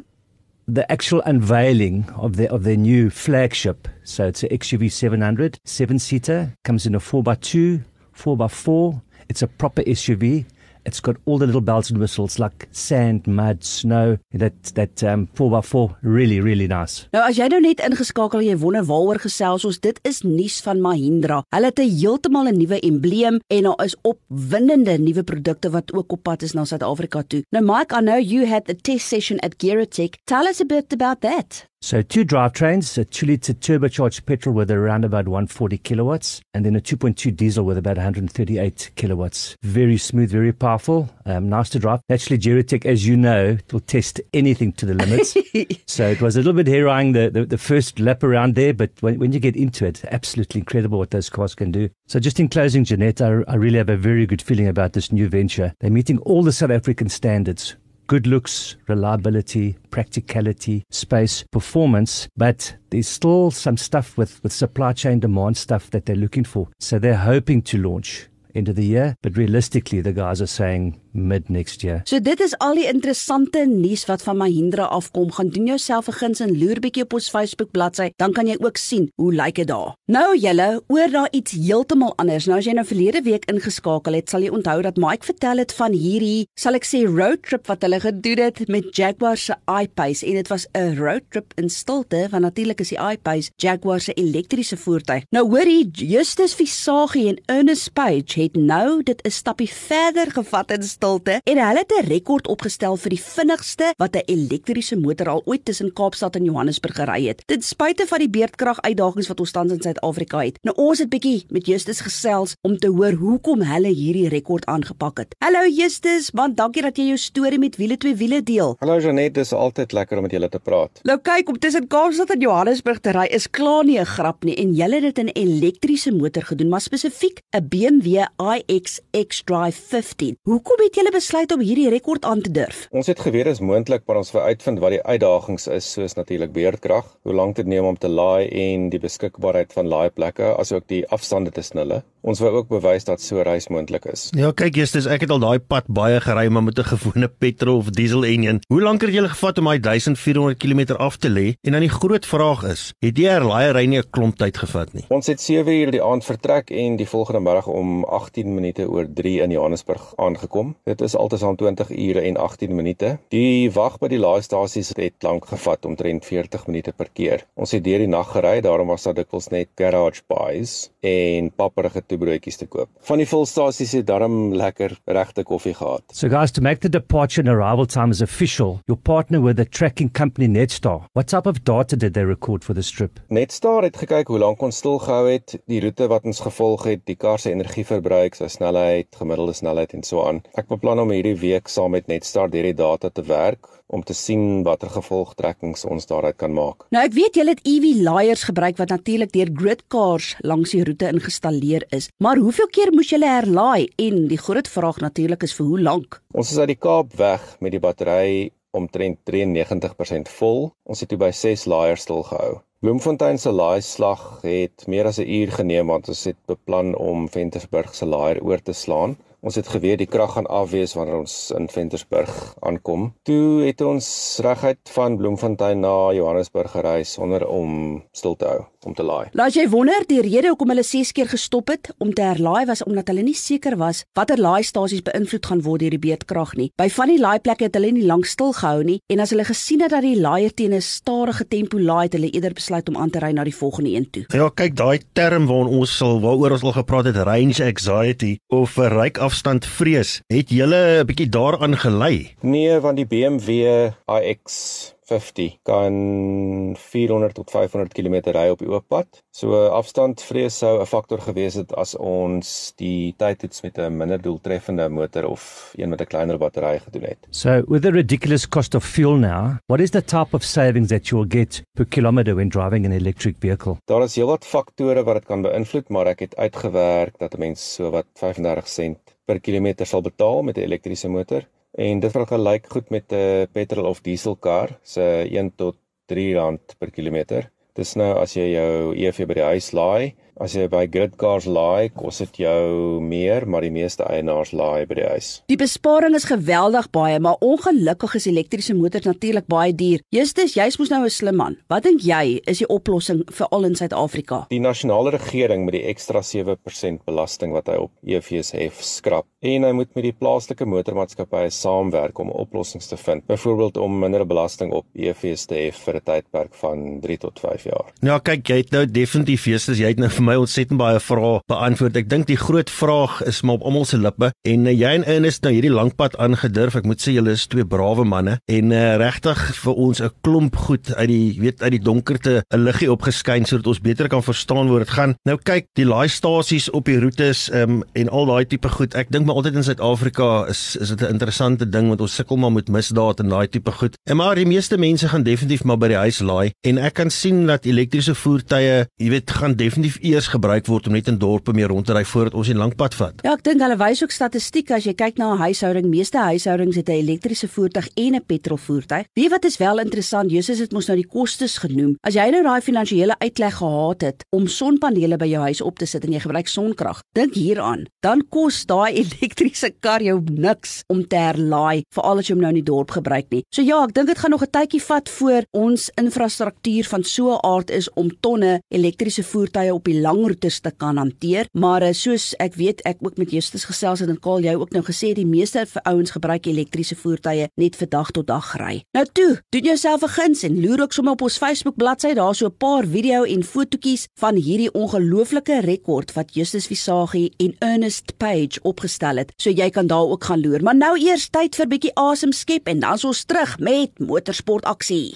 the 0.74 0.86
actual 0.88 1.22
unveiling 1.26 2.06
of 2.18 2.36
their 2.36 2.52
of 2.54 2.64
their 2.64 2.78
new 2.78 3.10
flagship. 3.10 3.88
So 4.04 4.28
it's 4.28 4.44
a 4.44 4.48
XUV 4.48 4.92
700, 4.92 5.60
seven 5.64 6.00
seater, 6.00 6.54
comes 6.64 6.86
in 6.86 6.96
a 6.96 7.00
four 7.00 7.24
x 7.32 7.50
two, 7.52 7.80
four 8.12 8.38
x 8.44 8.54
four. 8.54 9.02
It's 9.28 9.42
a 9.44 9.48
proper 9.48 9.84
SUV. 9.84 10.46
It's 10.86 11.00
got 11.00 11.18
all 11.26 11.38
the 11.38 11.46
little 11.46 11.62
bells 11.62 11.90
and 11.92 12.00
whistles 12.00 12.40
like 12.40 12.68
sand, 12.72 13.28
mud, 13.28 13.64
snow. 13.64 14.18
That 14.34 14.74
that 14.76 15.04
um, 15.04 15.28
four 15.34 15.58
x 15.58 15.68
four, 15.70 15.96
really 16.02 16.40
really 16.42 16.68
nice. 16.68 17.08
Nou 17.14 17.24
as 17.28 17.38
jy 17.38 17.50
nou 17.52 17.62
net 17.62 17.84
ingeskakel 17.86 18.44
jy 18.46 18.56
wonder 18.62 18.86
waaroor 18.88 19.22
gesels 19.22 19.66
ons, 19.66 19.80
dit 19.80 20.00
is 20.08 20.24
nuus 20.24 20.60
van 20.66 20.82
Mahindra. 20.82 21.44
Hulle 21.56 21.72
het 21.72 21.80
'n 21.80 21.90
heeltemal 21.90 22.50
'n 22.50 22.58
nuwe 22.58 22.80
embleem 22.80 23.40
en 23.48 23.64
daar 23.64 23.86
is 23.86 23.96
opwindende 24.04 24.98
nuwe 24.98 25.24
produkte 25.24 25.70
wat 25.70 25.94
ook 25.94 26.12
op 26.12 26.24
pad 26.24 26.42
is 26.42 26.54
na 26.54 26.66
Suid-Afrika 26.66 27.24
toe. 27.28 27.44
Nou 27.52 27.64
Mike, 27.64 27.96
I 27.96 28.02
know 28.02 28.18
you 28.18 28.46
had 28.46 28.66
the 28.66 28.76
test 28.76 29.08
session 29.08 29.40
at 29.40 29.58
Geratech. 29.58 30.18
Tell 30.26 30.48
us 30.48 30.62
a 30.62 30.66
bit 30.66 30.94
about 30.94 31.22
that. 31.22 31.69
So 31.82 32.02
two 32.02 32.26
drivetrains, 32.26 32.98
a 32.98 33.06
2 33.06 33.26
litre 33.26 33.54
turbocharged 33.54 34.26
petrol 34.26 34.54
with 34.54 34.70
around 34.70 35.06
about 35.06 35.30
140 35.30 35.78
kilowatts, 35.78 36.42
and 36.54 36.66
then 36.66 36.76
a 36.76 36.82
2.2 36.82 37.34
diesel 37.34 37.64
with 37.64 37.78
about 37.78 37.96
138 37.96 38.92
kilowatts. 38.96 39.56
Very 39.64 39.98
smooth, 39.98 40.30
very 40.30 40.52
powerful, 40.52 41.10
um, 41.26 41.48
nice 41.48 41.70
to 41.70 41.80
drive. 41.80 42.02
Actually, 42.10 42.38
Geratech, 42.38 42.86
as 42.86 43.08
you 43.08 43.16
know, 43.16 43.58
will 43.72 43.80
test 43.80 44.20
anything 44.34 44.74
to 44.74 44.86
the 44.86 44.94
limits. 44.94 45.38
so 45.88 46.06
it 46.10 46.22
was 46.22 46.36
a 46.36 46.40
little 46.40 46.54
bit 46.54 46.68
harrowing 46.68 47.14
the, 47.14 47.30
the, 47.30 47.46
the 47.46 47.58
first 47.58 47.98
lap 47.98 48.24
around 48.24 48.56
there, 48.56 48.74
but 48.74 48.92
when, 49.00 49.18
when 49.18 49.32
you 49.32 49.40
get 49.40 49.56
into 49.56 49.86
it, 49.86 50.04
absolutely 50.12 50.60
incredible 50.60 51.00
what 51.00 51.12
those 51.12 51.30
cars 51.30 51.56
can 51.56 51.72
do. 51.72 51.90
So 52.08 52.20
just 52.20 52.42
in 52.42 52.50
closing, 52.50 52.84
Jeanette, 52.84 53.22
I, 53.22 53.42
I 53.48 53.56
really 53.56 53.78
have 53.78 53.90
a 53.90 53.98
very 53.98 54.26
good 54.26 54.42
feeling 54.42 54.68
about 54.68 54.94
this 54.94 55.14
new 55.14 55.30
venture. 55.30 55.74
They're 55.80 55.90
meeting 55.90 56.18
all 56.20 56.44
the 56.44 56.52
South 56.52 56.72
African 56.72 57.08
standards 57.08 57.78
good 58.10 58.26
looks, 58.26 58.76
reliability, 58.88 59.78
practicality, 59.92 60.84
space, 60.90 61.44
performance, 61.52 62.28
but 62.36 62.76
there's 62.90 63.08
still 63.08 63.52
some 63.52 63.78
stuff 63.78 64.18
with, 64.18 64.42
with 64.42 64.52
supply 64.52 64.92
chain 64.94 65.20
demand 65.20 65.56
stuff 65.56 65.92
that 65.92 66.08
they're 66.08 66.16
looking 66.16 66.44
for. 66.44 66.68
So 66.80 66.98
they're 66.98 67.16
hoping 67.16 67.62
to 67.62 67.78
launch 67.78 68.28
end 68.56 68.68
of 68.68 68.76
the 68.76 68.86
year, 68.86 69.16
but 69.22 69.38
realistically, 69.38 70.02
the 70.02 70.12
guys 70.12 70.42
are 70.42 70.48
saying 70.48 71.00
mid 71.12 71.50
next 71.50 71.82
year. 71.82 72.02
So 72.04 72.20
dit 72.20 72.40
is 72.40 72.56
al 72.58 72.76
die 72.76 72.88
interessante 72.88 73.66
nuus 73.68 74.06
wat 74.10 74.22
van 74.22 74.38
Mahindra 74.38 74.84
afkom. 74.84 75.32
Gaan 75.32 75.50
doen 75.50 75.66
jouself 75.66 76.08
'n 76.08 76.12
guns 76.12 76.40
en 76.40 76.58
loer 76.60 76.80
bietjie 76.80 77.04
op 77.04 77.14
ons 77.14 77.30
Facebook 77.30 77.72
bladsy, 77.72 78.10
dan 78.16 78.34
kan 78.34 78.48
jy 78.48 78.58
ook 78.60 78.78
sien 78.78 79.12
hoe 79.16 79.34
lyk 79.34 79.56
dit 79.56 79.68
daar. 79.68 79.96
Nou 80.06 80.38
julle, 80.38 80.82
oor 80.88 81.10
daar 81.12 81.28
iets 81.32 81.52
heeltemal 81.52 82.14
anders. 82.16 82.46
Nou 82.46 82.58
as 82.58 82.66
jy 82.66 82.74
nou 82.74 82.86
verlede 82.86 83.22
week 83.22 83.46
ingeskakel 83.46 84.14
het, 84.14 84.30
sal 84.30 84.42
jy 84.42 84.50
onthou 84.50 84.82
dat 84.82 84.98
Mike 84.98 85.26
vertel 85.26 85.58
het 85.58 85.74
van 85.74 85.92
hierdie, 85.92 86.48
sal 86.56 86.74
ek 86.74 86.86
sê 86.86 87.06
road 87.06 87.42
trip 87.44 87.68
wat 87.68 87.82
hulle 87.82 88.00
gedoen 88.00 88.38
het 88.38 88.68
met 88.68 88.96
Jaguar 88.96 89.38
se 89.38 89.56
I-Pace 89.68 90.26
en 90.26 90.34
dit 90.34 90.48
was 90.48 90.68
'n 90.74 90.98
road 90.98 91.22
trip 91.30 91.54
in 91.56 91.70
stilte, 91.70 92.28
want 92.32 92.44
natuurlik 92.44 92.80
is 92.80 92.90
die 92.90 93.00
I-Pace 93.00 93.52
Jaguar 93.56 94.00
se 94.00 94.14
elektriese 94.14 94.78
voertuig. 94.78 95.24
Nou 95.30 95.48
hoorie, 95.50 95.90
Justus 95.92 96.54
Visagie 96.54 97.28
en 97.28 97.42
Ernest 97.46 97.94
Page 97.94 98.42
het 98.42 98.56
nou 98.56 99.04
dit 99.04 99.22
'n 99.26 99.30
stappie 99.30 99.70
verder 99.70 100.32
gevat 100.32 100.72
in 100.72 100.82
stilte 101.00 101.40
en 101.48 101.60
hulle 101.64 101.80
het 101.80 101.94
'n 101.96 102.08
rekord 102.12 102.48
opgestel 102.48 102.98
vir 102.98 103.10
die 103.16 103.24
vinnigste 103.24 103.94
wat 103.98 104.16
'n 104.16 104.28
elektriese 104.28 104.98
motor 104.98 105.30
al 105.30 105.42
ooit 105.46 105.66
tussen 105.66 105.94
Kaapstad 105.94 106.36
en 106.36 106.44
Johannesburg 106.44 106.96
gery 106.96 107.28
het. 107.28 107.44
Ten 107.46 107.62
spyte 107.62 108.06
van 108.08 108.20
die 108.20 108.30
beerdkrag 108.30 108.82
uitdagings 108.82 109.28
wat 109.28 109.40
ons 109.40 109.52
tans 109.52 109.72
in 109.72 109.82
Suid-Afrika 109.82 110.40
het. 110.40 110.58
Nou 110.62 110.76
ons 110.76 111.00
het 111.00 111.10
bietjie 111.10 111.46
met 111.50 111.66
Justus 111.66 112.02
gesels 112.02 112.56
om 112.62 112.78
te 112.78 112.88
hoor 112.88 113.12
hoekom 113.12 113.62
hulle 113.62 113.88
hierdie 113.88 114.28
rekord 114.28 114.66
aangepak 114.66 115.18
het. 115.18 115.36
Hallo 115.38 115.68
Justus, 115.68 116.32
man, 116.32 116.54
dankie 116.56 116.82
dat 116.82 116.98
jy 116.98 117.06
jou 117.06 117.18
storie 117.18 117.60
met 117.60 117.76
wiele 117.76 117.98
twee 117.98 118.16
wiele 118.16 118.44
deel. 118.44 118.76
Hallo 118.80 119.00
Janet, 119.00 119.34
dis 119.34 119.54
altyd 119.54 119.92
lekker 119.92 120.18
om 120.18 120.24
met 120.24 120.32
julle 120.32 120.50
te 120.50 120.60
praat. 120.60 121.00
Nou 121.04 121.18
kyk, 121.18 121.50
om 121.50 121.60
tussen 121.60 121.88
Kaapstad 121.88 122.30
en 122.30 122.40
Johannesburg 122.40 123.00
te 123.00 123.12
ry 123.12 123.26
is 123.30 123.50
klaar 123.50 123.86
nie 123.86 124.00
'n 124.00 124.06
grap 124.06 124.44
nie 124.44 124.56
en 124.56 124.74
julle 124.74 124.96
het 124.96 125.16
dit 125.16 125.18
in 125.18 125.28
'n 125.28 125.48
elektriese 125.48 126.12
motor 126.12 126.44
gedoen, 126.44 126.70
maar 126.70 126.82
spesifiek 126.82 127.42
'n 127.56 127.68
BMW 127.70 128.26
iX 128.68 129.00
xDrive 129.12 129.82
15. 129.88 130.38
Hoekom 130.44 130.89
het 130.90 130.98
julle 130.98 131.12
besluit 131.14 131.52
om 131.54 131.62
hierdie 131.62 131.90
rekord 131.94 132.24
aan 132.26 132.40
te 132.42 132.50
durf? 132.50 132.88
Ons 132.90 133.10
het 133.12 133.20
geweet 133.22 133.46
is 133.52 133.62
moontlik, 133.62 134.08
maar 134.10 134.18
ons 134.24 134.32
wil 134.34 134.48
uitvind 134.50 134.82
wat 134.82 134.96
die 134.96 135.02
uitdagings 135.06 135.68
is, 135.70 135.86
soos 135.94 136.16
natuurlik 136.18 136.54
beerdkrag, 136.56 137.06
hoe 137.28 137.36
lank 137.38 137.60
dit 137.60 137.70
neem 137.70 137.86
om 137.86 137.98
te 137.98 138.10
laai 138.10 138.50
en 138.50 138.88
die 138.90 139.02
beskikbaarheid 139.04 139.76
van 139.76 139.92
laaiplekke, 139.92 140.56
asook 140.58 140.88
die 140.90 141.04
afstande 141.14 141.54
tussen 141.54 141.84
hulle. 141.84 142.02
Ons 142.22 142.40
wou 142.44 142.52
ook 142.52 142.68
bewys 142.68 143.06
dat 143.08 143.22
so 143.22 143.42
reis 143.42 143.70
moontlik 143.72 144.06
is. 144.12 144.28
Ja, 144.36 144.52
kyk, 144.52 144.76
Justus, 144.76 145.08
ek 145.08 145.22
het 145.24 145.32
al 145.32 145.40
daai 145.40 145.60
pad 145.60 145.88
baie 145.88 146.20
gery 146.20 146.50
maar 146.52 146.64
met 146.64 146.80
'n 146.80 146.84
gewone 146.84 147.28
petrol 147.28 147.78
of 147.78 147.90
diesel 147.96 148.26
enjin. 148.26 148.60
Hoe 148.68 148.82
lank 148.82 149.02
het 149.02 149.14
julle 149.14 149.30
gevat 149.30 149.58
om 149.58 149.66
daai 149.66 149.80
1400 149.80 150.58
km 150.58 150.96
af 150.98 151.18
te 151.18 151.30
lê? 151.30 151.56
En 151.64 151.72
dan 151.72 151.82
die 151.82 151.90
groot 151.90 152.26
vraag 152.26 152.64
is, 152.64 152.94
het 153.00 153.16
die 153.16 153.28
herlaaiery 153.28 153.86
nie 153.86 154.00
'n 154.00 154.10
klomp 154.10 154.38
tyd 154.38 154.58
gevat 154.58 154.94
nie? 154.94 155.06
Ons 155.08 155.28
het 155.28 155.42
7 155.42 155.74
uur 155.74 155.92
die 155.92 156.04
aand 156.04 156.26
vertrek 156.26 156.70
en 156.70 156.96
die 156.96 157.08
volgende 157.08 157.40
middag 157.40 157.68
om 157.68 158.04
18 158.04 158.54
minute 158.54 158.90
oor 158.90 159.08
3 159.14 159.42
in 159.42 159.52
Johannesburg 159.52 160.14
aangekom. 160.16 160.76
Dit 160.84 161.02
is 161.02 161.16
altesaam 161.16 161.56
20 161.56 161.90
ure 161.90 162.22
en 162.22 162.38
18 162.38 162.76
minute. 162.76 163.18
Die 163.30 163.72
wag 163.72 163.98
by 163.98 164.08
die 164.08 164.20
laaistasies 164.20 164.92
het 164.96 165.14
lank 165.24 165.46
gevat, 165.46 165.86
omtrent 165.86 166.26
40 166.26 166.68
minute 166.68 166.92
per 166.92 167.08
keer. 167.14 167.46
Ons 167.56 167.72
het 167.72 167.84
deur 167.84 167.98
die 167.98 168.08
nag 168.08 168.32
gery, 168.32 168.62
daarom 168.62 168.88
was 168.88 169.04
daar 169.04 169.14
dikwels 169.14 169.48
net 169.48 169.68
garage 169.76 170.22
buys 170.28 170.90
en 171.00 171.52
papperige 171.56 172.02
toebroodjies 172.10 172.60
te 172.60 172.68
koop. 172.68 172.90
Van 173.10 173.22
die 173.22 173.28
volstasies 173.30 173.94
het 173.98 174.08
darm 174.10 174.54
lekker 174.58 174.98
regte 175.06 175.46
koffie 175.48 175.74
gehad. 175.78 176.04
So, 176.14 176.30
guys, 176.30 176.52
to 176.52 176.62
make 176.62 176.82
the 176.82 176.90
departure 176.90 177.42
and 177.42 177.50
arrival 177.54 177.86
times 177.86 178.22
official, 178.22 178.80
your 178.88 178.98
partner 178.98 179.42
with 179.42 179.58
the 179.58 179.66
tracking 179.66 180.12
company 180.12 180.48
Netstar, 180.48 181.06
what 181.14 181.28
type 181.28 181.50
of 181.50 181.64
data 181.64 181.96
did 181.96 182.14
they 182.14 182.26
record 182.26 182.64
for 182.64 182.74
this 182.74 182.92
trip? 182.92 183.20
Netstar 183.30 183.84
het 183.88 183.98
gekyk 183.98 184.28
hoe 184.28 184.40
lank 184.42 184.62
ons 184.66 184.82
stil 184.82 185.00
gehou 185.00 185.26
het, 185.30 185.58
die 185.72 185.82
roete 185.84 186.10
wat 186.12 186.26
ons 186.30 186.42
gevolg 186.46 186.86
het, 186.90 187.06
die 187.10 187.18
kar 187.20 187.40
se 187.42 187.54
energieverbruik, 187.54 188.38
sy 188.38 188.50
snelheid, 188.52 189.10
gemiddelde 189.20 189.56
snelheid 189.58 189.94
en 189.98 190.06
so 190.06 190.26
aan. 190.28 190.44
Ek 190.60 190.70
beplan 190.72 191.02
om 191.04 191.14
hierdie 191.14 191.38
week 191.40 191.70
saam 191.72 191.96
met 191.98 192.10
Netstar 192.12 192.52
deur 192.52 192.70
die 192.70 192.78
data 192.78 193.10
te 193.14 193.26
werk 193.28 193.79
om 193.90 194.04
te 194.06 194.14
sien 194.14 194.62
watter 194.64 194.92
gevolgtrekkings 194.94 195.86
ons 195.90 196.06
daaruit 196.10 196.38
kan 196.38 196.54
maak. 196.54 196.86
Nou 196.94 197.04
ek 197.04 197.16
weet 197.18 197.40
julle 197.40 197.56
het 197.56 197.66
EV 197.66 198.04
laaiers 198.06 198.46
gebruik 198.50 198.78
wat 198.78 198.94
natuurlik 198.94 199.34
deur 199.34 199.52
grid 199.62 199.84
cars 199.90 200.36
langs 200.46 200.76
die 200.76 200.84
roete 200.86 201.10
ingestalleer 201.10 201.88
is, 201.96 202.10
maar 202.18 202.38
hoeveel 202.38 202.70
keer 202.72 202.94
moes 202.94 203.10
julle 203.14 203.30
herlaai 203.30 203.90
en 203.98 204.28
die 204.30 204.38
groot 204.38 204.70
vraag 204.70 205.02
natuurlik 205.02 205.44
is 205.44 205.58
vir 205.58 205.72
hoe 205.72 205.82
lank? 205.90 206.22
Ons 206.34 206.54
is 206.54 206.62
uit 206.62 206.74
die 206.76 206.80
Kaap 206.80 207.18
weg 207.18 207.44
met 207.60 207.74
die 207.74 207.84
battery 207.84 208.52
omtrent 208.72 209.20
93% 209.26 210.30
vol. 210.40 210.70
Ons 210.86 211.02
het 211.02 211.10
toe 211.10 211.20
by 211.20 211.32
6 211.34 211.66
laaiers 211.70 212.06
stilgehou. 212.06 212.60
Bloemfontein 212.80 213.40
se 213.42 213.52
laaislag 213.52 214.22
het 214.46 214.86
meer 214.88 215.10
as 215.10 215.20
'n 215.20 215.28
uur 215.28 215.52
geneem 215.52 215.88
want 215.88 216.08
ons 216.08 216.24
het 216.24 216.38
beplan 216.48 216.96
om 216.96 217.28
Ventersburg 217.30 217.96
se 217.96 218.06
laaier 218.06 218.40
oor 218.44 218.62
te 218.62 218.74
slaan. 218.74 219.18
Ons 219.40 219.56
het 219.56 219.70
geweet 219.72 220.02
die 220.02 220.10
krag 220.10 220.34
gaan 220.36 220.50
afwees 220.52 220.94
wanneer 220.98 221.22
ons 221.22 221.36
in 221.56 221.70
Ventersburg 221.72 222.34
aankom. 222.60 223.14
Toe 223.24 223.64
het 223.64 223.82
ons 223.82 224.08
reguit 224.44 224.92
van 224.96 225.16
Bloemfontein 225.22 225.80
na 225.80 226.12
Johannesburg 226.18 226.76
gery 226.76 227.04
sonder 227.08 227.48
om 227.48 228.02
stil 228.12 228.36
te 228.36 228.52
hou 228.52 228.66
om 228.86 228.94
te 228.94 229.04
laai. 229.04 229.28
Laat 229.34 229.54
jy 229.54 229.68
wonder 229.70 230.06
die 230.08 230.22
rede 230.22 230.52
hoekom 230.52 230.72
hulle 230.74 230.84
6 230.84 231.12
keer 231.12 231.28
gestop 231.28 231.70
het 231.74 231.92
om 231.98 232.14
te 232.14 232.22
herlaai 232.22 232.66
was 232.70 232.84
omdat 232.84 233.08
hulle 233.12 233.24
nie 233.24 233.36
seker 233.38 233.78
was 233.78 234.04
watter 234.18 234.40
laaistasies 234.40 235.04
beïnvloed 235.08 235.46
gaan 235.46 235.64
word 235.66 235.84
deur 235.84 235.96
die 235.96 236.02
beedkrag 236.06 236.56
nie. 236.60 236.70
By 236.80 236.90
van 236.90 237.12
die 237.12 237.20
laaiplekke 237.20 237.68
het 237.68 237.76
hulle 237.76 237.92
nie 237.96 238.06
lank 238.08 238.26
stil 238.30 238.54
gehou 238.54 238.84
nie 238.84 239.00
en 239.12 239.20
as 239.20 239.34
hulle 239.34 239.48
gesien 239.48 239.84
het 239.84 239.94
dat 239.96 240.06
die 240.06 240.16
laaier 240.20 240.54
teen 240.54 240.74
'n 240.74 240.82
stadige 240.82 241.48
tempo 241.48 241.80
laai 241.80 242.04
het, 242.08 242.14
hulle 242.14 242.32
eerder 242.32 242.54
besluit 242.54 242.90
om 242.90 242.98
aan 242.98 243.10
te 243.10 243.20
ry 243.20 243.32
na 243.32 243.44
die 243.44 243.56
volgende 243.56 243.92
een 243.96 244.10
toe. 244.10 244.24
Ja, 244.34 244.50
kyk, 244.50 244.76
daai 244.76 245.00
term 245.14 245.48
waaroor 245.48 245.68
ons 245.80 245.98
sal 245.98 246.20
waaroor 246.20 246.52
ons 246.52 246.64
al 246.64 246.78
gepraat 246.78 247.06
het, 247.06 247.16
range 247.16 247.64
anxiety 247.64 248.38
of 248.48 248.78
'n 248.78 248.92
ryk 249.00 249.18
afstand 249.18 249.66
vrees, 249.66 250.22
het 250.28 250.50
julle 250.50 251.02
'n 251.02 251.06
bietjie 251.06 251.30
daaraan 251.30 251.78
gelei. 251.78 252.36
Nee, 252.42 252.80
want 252.80 252.98
die 252.98 253.06
BMW 253.06 253.92
iX 254.08 254.96
50 255.10 255.58
kan 255.68 256.76
400 256.78 257.34
tot 257.34 257.52
500 257.52 257.94
km 257.94 258.20
ry 258.36 258.48
op 258.54 258.62
die 258.64 258.70
oop 258.70 258.86
pad. 258.92 259.22
So 259.34 259.58
afstandvrees 259.74 260.58
sou 260.62 260.80
'n 260.80 260.86
faktor 260.86 261.22
gewees 261.26 261.56
het 261.56 261.74
as 261.74 261.96
ons 261.96 262.74
die 262.78 263.14
tydtoets 263.18 263.62
met 263.66 263.78
'n 263.78 263.98
minder 263.98 264.22
doeltreffende 264.22 264.90
motor 264.90 265.26
of 265.28 265.74
een 265.78 265.90
met 265.90 266.02
'n 266.02 266.12
kleiner 266.14 266.38
battery 266.38 266.80
gedoen 266.80 267.04
het. 267.04 267.28
So, 267.32 267.64
with 267.68 267.82
the 267.82 267.92
ridiculous 267.92 268.48
cost 268.48 268.76
of 268.76 268.86
fuel 268.86 269.16
now, 269.18 269.58
what 269.68 269.80
is 269.80 269.92
the 269.92 270.02
type 270.02 270.36
of 270.36 270.44
savings 270.44 270.90
that 270.90 271.08
you 271.08 271.22
will 271.22 271.30
get 271.30 271.64
per 271.74 271.86
kilometer 271.86 272.36
when 272.36 272.50
driving 272.50 272.86
an 272.86 272.92
electric 272.92 273.36
vehicle? 273.40 273.78
Daar 273.86 274.04
is 274.04 274.16
heelwat 274.16 274.46
faktore 274.46 275.04
wat 275.04 275.16
dit 275.16 275.26
kan 275.26 275.42
beïnvloed, 275.42 275.90
maar 275.90 276.08
ek 276.08 276.20
het 276.20 276.36
uitgewerk 276.36 277.18
dat 277.18 277.34
'n 277.34 277.40
mens 277.40 277.74
so 277.74 277.90
wat 277.90 278.06
35 278.14 278.68
sent 278.68 278.98
per 279.26 279.40
kilometer 279.40 279.86
sal 279.86 280.02
betaal 280.02 280.42
met 280.42 280.58
'n 280.58 280.62
elektriese 280.62 281.10
motor 281.10 281.44
en 281.78 282.00
dit 282.00 282.12
vergelyk 282.12 282.66
goed 282.74 282.90
met 282.90 283.12
'n 283.14 283.48
petrol 283.52 283.86
of 283.86 284.02
diesel 284.02 284.36
kar 284.36 284.80
se 284.84 285.28
1 285.30 285.56
tot 285.56 285.78
3 286.08 286.34
rand 286.36 286.76
per 286.80 286.92
kilometer. 286.92 287.52
Dis 287.74 287.96
nou 287.96 288.18
as 288.18 288.34
jy 288.34 288.52
jou 288.54 288.96
EV 288.96 289.26
by 289.28 289.34
die 289.34 289.50
huis 289.54 289.72
laai, 289.72 290.16
as 290.40 290.56
jy 290.56 290.68
by 290.72 290.86
grid 290.88 291.18
cars 291.20 291.46
laai, 291.46 291.90
kos 291.96 292.22
dit 292.24 292.42
jou 292.46 293.00
meer, 293.04 293.46
maar 293.46 293.62
die 293.62 293.74
meeste 293.74 294.06
eienaars 294.08 294.54
laai 294.56 294.86
by 294.90 295.00
die 295.00 295.08
huis. 295.14 295.30
Die 295.52 295.60
besparing 295.60 296.16
is 296.16 296.28
geweldig 296.30 296.90
baie, 296.96 297.20
maar 297.20 297.42
ongelukkig 297.46 298.16
is 298.16 298.28
elektriese 298.32 298.76
motors 298.78 299.06
natuurlik 299.06 299.48
baie 299.52 299.74
duur. 299.76 300.04
Justus, 300.16 300.56
jy's 300.56 300.80
mos 300.80 300.90
nou 300.90 301.04
'n 301.04 301.10
slim 301.10 301.36
man. 301.36 301.58
Wat 301.70 301.84
dink 301.84 302.02
jy 302.02 302.42
is 302.48 302.60
die 302.60 302.68
oplossing 302.68 303.24
vir 303.32 303.48
al 303.52 303.66
in 303.66 303.76
Suid-Afrika? 303.76 304.46
Die 304.50 304.60
nasionale 304.60 305.12
regering 305.12 305.66
met 305.66 305.74
die 305.74 305.86
ekstra 305.86 306.22
7% 306.22 307.06
belasting 307.06 307.54
wat 307.54 307.68
hy 307.68 307.76
op 307.76 307.92
EV's 308.04 308.52
hef 308.52 308.82
skrap 308.84 309.26
en 309.42 309.64
hy 309.64 309.72
moet 309.72 309.94
met 309.96 310.04
die 310.04 310.16
plaaslike 310.20 310.66
motormaatskappye 310.66 311.50
saamwerk 311.50 312.20
om 312.20 312.32
oplossings 312.32 312.88
te 312.88 312.98
vind. 312.98 313.26
Byvoorbeeld 313.28 313.78
om 313.78 314.00
minder 314.00 314.26
belasting 314.28 314.74
op 314.76 314.86
EV's 314.94 315.46
te 315.46 315.56
hef 315.56 315.78
vir 315.86 315.96
'n 315.96 316.04
tydperk 316.04 316.54
van 316.54 317.00
3 317.02 317.18
tot 317.18 317.40
5 317.40 317.64
jaar. 317.64 317.94
Ja, 318.02 318.20
kyk, 318.20 318.48
jy 318.48 318.58
het 318.58 318.72
nou 318.72 318.86
definitief 318.86 319.42
feestes, 319.42 319.80
jy 319.80 319.88
het 319.88 320.00
nou 320.00 320.10
vir 320.10 320.24
my 320.30 320.38
ontsettend 320.40 320.78
baie 320.80 321.00
vrae 321.02 321.40
beantwoord. 321.50 321.98
Ek 322.00 322.10
dink 322.12 322.28
die 322.30 322.38
groot 322.40 322.70
vraag 322.70 323.20
is 323.30 323.42
maar 323.42 323.60
op 323.60 323.66
almal 323.70 323.88
se 323.90 323.98
lippe 323.98 324.32
en 324.48 324.68
uh, 324.70 324.74
jy 324.74 324.92
en 325.00 325.06
Ernest 325.10 325.46
nou 325.46 325.54
hierdie 325.56 325.74
lang 325.74 325.92
pad 325.98 326.18
aangedurf. 326.22 326.78
Ek 326.80 326.88
moet 326.90 327.02
sê 327.02 327.16
julle 327.16 327.34
is 327.34 327.48
twee 327.50 327.66
brawe 327.66 328.06
manne 328.08 328.38
en 328.50 328.74
uh, 328.76 328.84
regtig 329.02 329.42
vir 329.64 329.82
ons 329.86 330.02
'n 330.02 330.12
klomp 330.26 330.56
goed 330.68 330.94
uit 330.96 331.10
die 331.10 331.40
weet 331.42 331.64
uit 331.64 331.74
die 331.78 331.84
donkerte 331.84 332.44
'n 332.54 332.64
liggie 332.64 332.92
opgeskyn 332.92 333.46
sodat 333.46 333.68
ons 333.74 333.82
beter 333.82 334.08
kan 334.08 334.24
verstaan 334.24 334.70
waar 334.70 334.86
dit 334.86 334.94
gaan. 334.94 335.16
Nou 335.26 335.38
kyk, 335.38 335.68
die 335.74 335.86
laaistasies 335.86 336.70
op 336.70 336.86
die 336.86 337.00
roetes 337.00 337.50
um, 337.54 337.84
en 337.94 338.10
al 338.10 338.26
daai 338.26 338.46
tipe 338.46 338.70
goed. 338.70 338.96
Ek 338.96 339.12
dink 339.12 339.26
maar 339.26 339.36
altyd 339.36 339.56
in 339.56 339.64
Suid-Afrika 339.64 340.46
is 340.50 340.76
is 340.80 340.90
dit 340.90 341.02
'n 341.02 341.14
interessante 341.14 341.70
ding 341.70 341.88
want 341.88 342.02
ons 342.02 342.16
sukkel 342.16 342.38
maar 342.38 342.52
met 342.52 342.70
misdaad 342.70 343.20
en 343.20 343.30
daai 343.30 343.48
tipe 343.48 343.72
goed. 343.72 343.98
En 344.10 344.18
maar 344.18 344.36
die 344.36 344.46
meeste 344.46 344.78
mense 344.78 345.08
gaan 345.08 345.24
definitief 345.24 345.64
maar 345.64 345.78
by 345.78 345.88
die 345.88 346.04
huis 346.06 346.20
laai 346.20 346.52
en 346.62 346.78
ek 346.78 346.94
kan 346.94 347.10
sien 347.10 347.46
dat 347.48 347.66
elektriese 347.66 348.16
voertuie, 348.16 348.86
jy 348.98 349.10
weet, 349.10 349.32
gaan 349.32 349.56
definitief 349.56 349.98
eers 350.02 350.19
gebruik 350.28 350.68
word 350.68 350.88
om 350.88 350.94
net 350.94 351.08
in 351.08 351.18
dorpe 351.18 351.54
mee 351.54 351.66
rond 351.66 351.86
te 351.86 351.94
ry 351.94 352.04
voordat 352.04 352.34
ons 352.34 352.50
'n 352.50 352.58
lang 352.58 352.76
pad 352.76 352.94
vat. 352.96 353.14
Ja, 353.24 353.34
ek 353.34 353.44
dink 353.44 353.62
hulle 353.62 353.78
wys 353.78 354.04
ook 354.04 354.12
statistiek 354.12 354.72
as 354.72 354.84
jy 354.84 354.94
kyk 354.94 355.18
na 355.18 355.34
'n 355.34 355.38
huishouding, 355.38 355.88
meeste 355.88 356.18
huishoudings 356.18 356.76
het 356.76 356.90
'n 356.90 356.92
elektriese 356.92 357.48
voertuig 357.48 357.88
en 357.96 358.16
'n 358.16 358.26
petrolvoertuig. 358.26 359.06
Wie 359.14 359.30
wat 359.30 359.46
is 359.46 359.58
wel 359.58 359.80
interessant, 359.80 360.32
Jesus 360.32 360.60
het 360.60 360.72
mos 360.72 360.88
nou 360.88 360.98
die 360.98 361.08
kostes 361.08 361.58
genoem. 361.58 361.96
As 362.02 362.14
jy 362.14 362.30
nou 362.30 362.44
daai 362.44 362.62
finansiële 362.62 363.16
uitleg 363.20 363.56
gehad 363.56 364.02
het 364.02 364.26
om 364.30 364.48
sonpanele 364.48 365.18
by 365.18 365.26
jou 365.26 365.42
huis 365.42 365.62
op 365.62 365.78
te 365.78 365.86
sit 365.86 366.04
en 366.04 366.12
jy 366.12 366.20
gebruik 366.20 366.48
sonkrag, 366.48 367.02
dink 367.14 367.34
hieraan, 367.34 367.86
dan 368.02 368.24
kos 368.30 368.66
daai 368.66 368.94
elektriese 369.04 369.72
kar 369.80 370.02
jou 370.02 370.22
niks 370.32 370.84
om 370.88 371.08
te 371.08 371.16
herlaai, 371.16 371.84
veral 371.94 372.18
as 372.18 372.28
jy 372.28 372.34
hom 372.34 372.42
nou 372.42 372.50
in 372.50 372.62
die 372.64 372.72
dorp 372.72 372.92
gebruik 372.92 373.30
nie. 373.30 373.44
So 373.54 373.62
ja, 373.62 373.84
ek 373.84 373.94
dink 373.94 374.08
dit 374.08 374.18
gaan 374.18 374.32
nog 374.32 374.44
'n 374.44 374.52
tydjie 374.52 374.82
vat 374.82 375.10
voor 375.10 375.44
ons 375.52 375.90
infrastruktuur 375.96 376.86
van 376.86 377.04
so 377.04 377.34
'n 377.34 377.46
aard 377.46 377.70
is 377.70 377.90
om 377.94 378.10
tonne 378.20 378.62
elektriese 378.70 379.24
voertuie 379.24 379.74
op 379.74 379.84
die 379.86 379.99
lang 380.02 380.22
roetes 380.26 380.60
te 380.60 380.72
kan 380.72 380.98
hanteer, 380.98 381.48
maar 381.54 381.82
eh, 381.82 381.94
soos 381.94 382.34
ek 382.40 382.56
weet 382.60 382.82
ek 382.90 383.02
ook 383.06 383.18
met 383.18 383.32
Justus 383.32 383.66
gesels 383.70 384.00
het 384.04 384.10
en 384.10 384.20
Kaal 384.20 384.44
jy 384.46 384.56
ook 384.56 384.74
nou 384.76 384.84
gesê 384.88 385.14
die 385.18 385.28
meeste 385.28 385.66
vir 385.66 385.86
ouens 385.90 386.12
gebruik 386.16 386.48
elektriese 386.48 386.96
voertuie 386.96 387.48
net 387.60 387.76
vir 387.80 387.90
dag 387.90 388.12
tot 388.16 388.28
dag 388.28 388.54
ry. 388.60 388.82
Nou 388.96 389.06
toe, 389.14 389.40
doen 389.50 389.70
jouself 389.72 390.04
'n 390.04 390.14
guns 390.18 390.44
en 390.44 390.62
loer 390.62 390.82
ook 390.82 390.94
sommer 390.94 391.14
op 391.14 391.22
ons 391.22 391.38
Facebook 391.38 391.76
bladsy, 391.76 392.14
daar 392.14 392.36
so 392.36 392.48
'n 392.48 392.58
paar 392.58 392.86
video 392.86 393.24
en 393.24 393.44
fotootjies 393.44 394.08
van 394.20 394.36
hierdie 394.36 394.72
ongelooflike 394.72 395.62
rekord 395.62 396.14
wat 396.14 396.34
Justus 396.34 396.68
Visagie 396.68 397.34
en 397.38 397.56
Ernest 397.60 398.18
Page 398.18 398.60
opgestel 398.62 399.18
het. 399.18 399.32
So 399.38 399.50
jy 399.50 399.70
kan 399.70 399.88
daar 399.88 400.08
ook 400.10 400.24
gaan 400.24 400.42
loer. 400.42 400.64
Maar 400.64 400.76
nou 400.76 400.98
eers 401.00 401.30
tyd 401.30 401.56
vir 401.56 401.68
bietjie 401.68 401.96
asem 401.96 402.32
skep 402.32 402.68
en 402.68 402.80
dan 402.80 402.94
is 402.94 403.04
ons 403.04 403.26
terug 403.26 403.60
met 403.60 404.00
motorsport 404.00 404.66
aksie. 404.66 405.16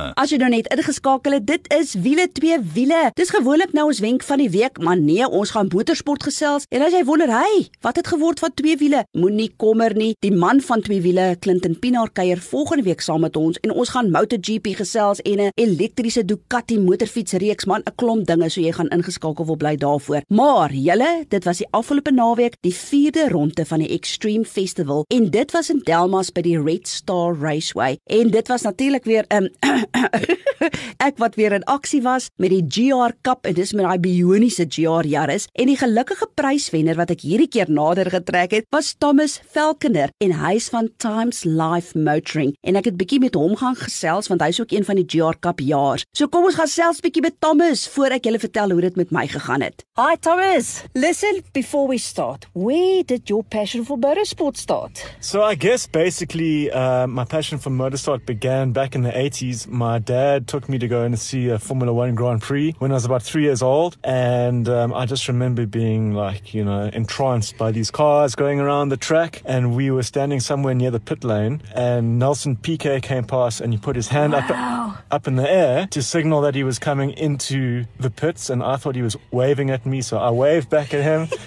Damme. 0.00 0.14
As 0.20 0.32
jy 0.32 0.38
nou 0.40 0.50
net 0.52 0.68
ingeskakel 0.72 1.36
het, 1.36 1.46
dit 1.48 1.68
is 1.74 1.94
wiele 2.02 2.26
twee 2.32 2.58
wiele. 2.74 3.10
Dis 3.18 3.32
gewoonlik 3.34 3.74
nou 3.76 3.86
ons 3.90 4.00
wenk 4.02 4.24
van 4.26 4.42
die 4.42 4.50
week, 4.52 4.80
maar 4.82 4.98
nee, 4.98 5.26
ons 5.26 5.52
gaan 5.54 5.70
motorsport 5.72 6.24
gesels. 6.28 6.66
En 6.70 6.84
as 6.86 6.94
jy 6.94 7.02
wonder, 7.08 7.30
hey, 7.32 7.68
wat 7.84 8.00
het 8.00 8.10
geword 8.12 8.40
van 8.42 8.54
twee 8.56 8.76
wiele? 8.80 9.04
Moenie 9.18 9.50
kommer 9.60 9.94
nie. 9.96 10.12
Die 10.24 10.32
man 10.34 10.62
van 10.64 10.82
twee 10.86 11.02
wiele, 11.04 11.34
Clinton 11.40 11.76
Pinaar 11.78 12.12
kuier 12.14 12.40
volgende 12.40 12.86
week 12.86 13.04
saam 13.04 13.24
met 13.24 13.36
ons 13.36 13.58
en 13.64 13.74
ons 13.74 13.92
gaan 13.94 14.10
MotoGP 14.12 14.74
gesels 14.80 15.20
en 15.26 15.40
'n 15.40 15.52
elektriese 15.54 16.24
Ducati 16.24 16.78
motorfietsreeks, 16.78 17.66
man, 17.66 17.82
'n 17.84 17.94
klomp 17.96 18.26
dinge, 18.26 18.48
so 18.50 18.60
jy 18.60 18.72
gaan 18.72 18.88
ingeskakel 18.88 19.46
wil 19.46 19.56
bly 19.56 19.76
daarvoor. 19.76 20.22
Maar 20.28 20.72
julle, 20.72 21.24
dit 21.28 21.44
was 21.44 21.58
die 21.58 21.66
afgelope 21.70 22.10
naweek, 22.10 22.56
die 22.60 22.74
4de 22.74 23.28
ronde 23.28 23.64
van 23.66 23.78
die 23.78 23.88
Extreme 23.88 24.44
Festival 24.44 25.04
en 25.08 25.30
dit 25.30 25.50
was 25.52 25.70
in 25.70 25.80
Delmas 25.84 26.30
by 26.32 26.40
die 26.40 26.58
Red 26.58 26.88
Star 26.88 27.36
Raceway. 27.40 27.98
En 28.04 28.30
dit 28.30 28.48
was 28.48 28.62
natuurlik 28.62 29.04
weer 29.04 29.24
'n 29.28 29.34
um, 29.34 29.50
ek 31.06 31.18
wat 31.20 31.36
weer 31.38 31.54
in 31.56 31.64
aksie 31.70 32.02
was 32.04 32.28
met 32.40 32.52
die 32.52 32.62
GR 32.66 33.14
Cup 33.26 33.46
en 33.48 33.56
dis 33.56 33.72
met 33.76 33.86
daai 33.86 34.00
bioniese 34.02 34.66
GR 34.68 35.06
Yaris 35.08 35.46
en 35.54 35.70
die 35.70 35.78
gelukkige 35.80 36.28
pryswenner 36.38 36.98
wat 36.98 37.12
ek 37.14 37.24
hierdie 37.26 37.48
keer 37.50 37.70
nader 37.72 38.10
getrek 38.12 38.54
het 38.56 38.68
was 38.74 38.92
Thomas 39.00 39.38
Falconer 39.52 40.12
en 40.22 40.34
hy's 40.42 40.68
van 40.72 40.90
Times 41.02 41.42
Life 41.44 41.98
Motoring 41.98 42.54
en 42.66 42.78
ek 42.80 42.90
het 42.90 42.98
bietjie 43.00 43.20
met 43.22 43.38
hom 43.38 43.56
gaan 43.60 43.78
gesels 43.78 44.30
want 44.30 44.44
hy's 44.44 44.60
ook 44.62 44.74
een 44.74 44.86
van 44.86 45.00
die 45.00 45.06
GR 45.08 45.38
Cup 45.40 45.62
jaars. 45.64 46.06
So 46.16 46.28
kom 46.28 46.46
ons 46.48 46.58
gaan 46.58 46.70
selfs 46.70 47.02
bietjie 47.04 47.24
met 47.24 47.38
Thomas 47.42 47.86
voor 47.94 48.16
ek 48.18 48.28
julle 48.28 48.42
vertel 48.42 48.74
hoe 48.74 48.84
dit 48.84 49.00
met 49.00 49.14
my 49.14 49.26
gegaan 49.30 49.64
het. 49.64 49.84
Hi 49.98 50.16
Thomas, 50.20 50.82
listen 50.94 51.42
before 51.52 51.88
we 51.88 51.98
start. 51.98 52.46
Where 52.54 53.02
did 53.04 53.28
your 53.28 53.44
passion 53.44 53.84
for 53.84 53.98
motorsport 53.98 54.56
start? 54.60 55.04
So 55.20 55.42
I 55.42 55.54
guess 55.54 55.86
basically 55.86 56.70
uh, 56.72 57.06
my 57.06 57.24
passion 57.24 57.58
for 57.58 57.70
motorsport 57.70 58.26
began 58.26 58.72
back 58.72 58.94
in 58.94 59.02
the 59.02 59.12
80s. 59.12 59.66
My 59.80 59.98
dad 59.98 60.46
took 60.46 60.68
me 60.68 60.78
to 60.78 60.86
go 60.88 61.04
and 61.04 61.18
see 61.18 61.48
a 61.48 61.58
Formula 61.58 61.90
One 61.90 62.14
Grand 62.14 62.42
Prix 62.42 62.74
when 62.80 62.90
I 62.90 62.94
was 62.94 63.06
about 63.06 63.22
three 63.22 63.44
years 63.44 63.62
old. 63.62 63.96
And 64.04 64.68
um, 64.68 64.92
I 64.92 65.06
just 65.06 65.26
remember 65.26 65.64
being 65.64 66.12
like, 66.12 66.52
you 66.52 66.66
know, 66.66 66.90
entranced 66.92 67.56
by 67.56 67.72
these 67.72 67.90
cars 67.90 68.34
going 68.34 68.60
around 68.60 68.90
the 68.90 68.98
track. 68.98 69.40
And 69.46 69.74
we 69.74 69.90
were 69.90 70.02
standing 70.02 70.38
somewhere 70.38 70.74
near 70.74 70.90
the 70.90 71.00
pit 71.00 71.24
lane. 71.24 71.62
And 71.74 72.18
Nelson 72.18 72.56
Piquet 72.56 73.00
came 73.00 73.24
past 73.24 73.62
and 73.62 73.72
he 73.72 73.78
put 73.78 73.96
his 73.96 74.08
hand 74.08 74.34
Wow. 74.34 74.96
up, 74.98 75.04
up 75.10 75.26
in 75.26 75.36
the 75.36 75.50
air 75.50 75.86
to 75.92 76.02
signal 76.02 76.42
that 76.42 76.54
he 76.54 76.62
was 76.62 76.78
coming 76.78 77.12
into 77.12 77.86
the 77.98 78.10
pits. 78.10 78.50
And 78.50 78.62
I 78.62 78.76
thought 78.76 78.96
he 78.96 79.02
was 79.02 79.16
waving 79.30 79.70
at 79.70 79.86
me. 79.86 80.02
So 80.02 80.18
I 80.18 80.28
waved 80.28 80.68
back 80.68 80.92
at 80.92 81.02
him. 81.02 81.28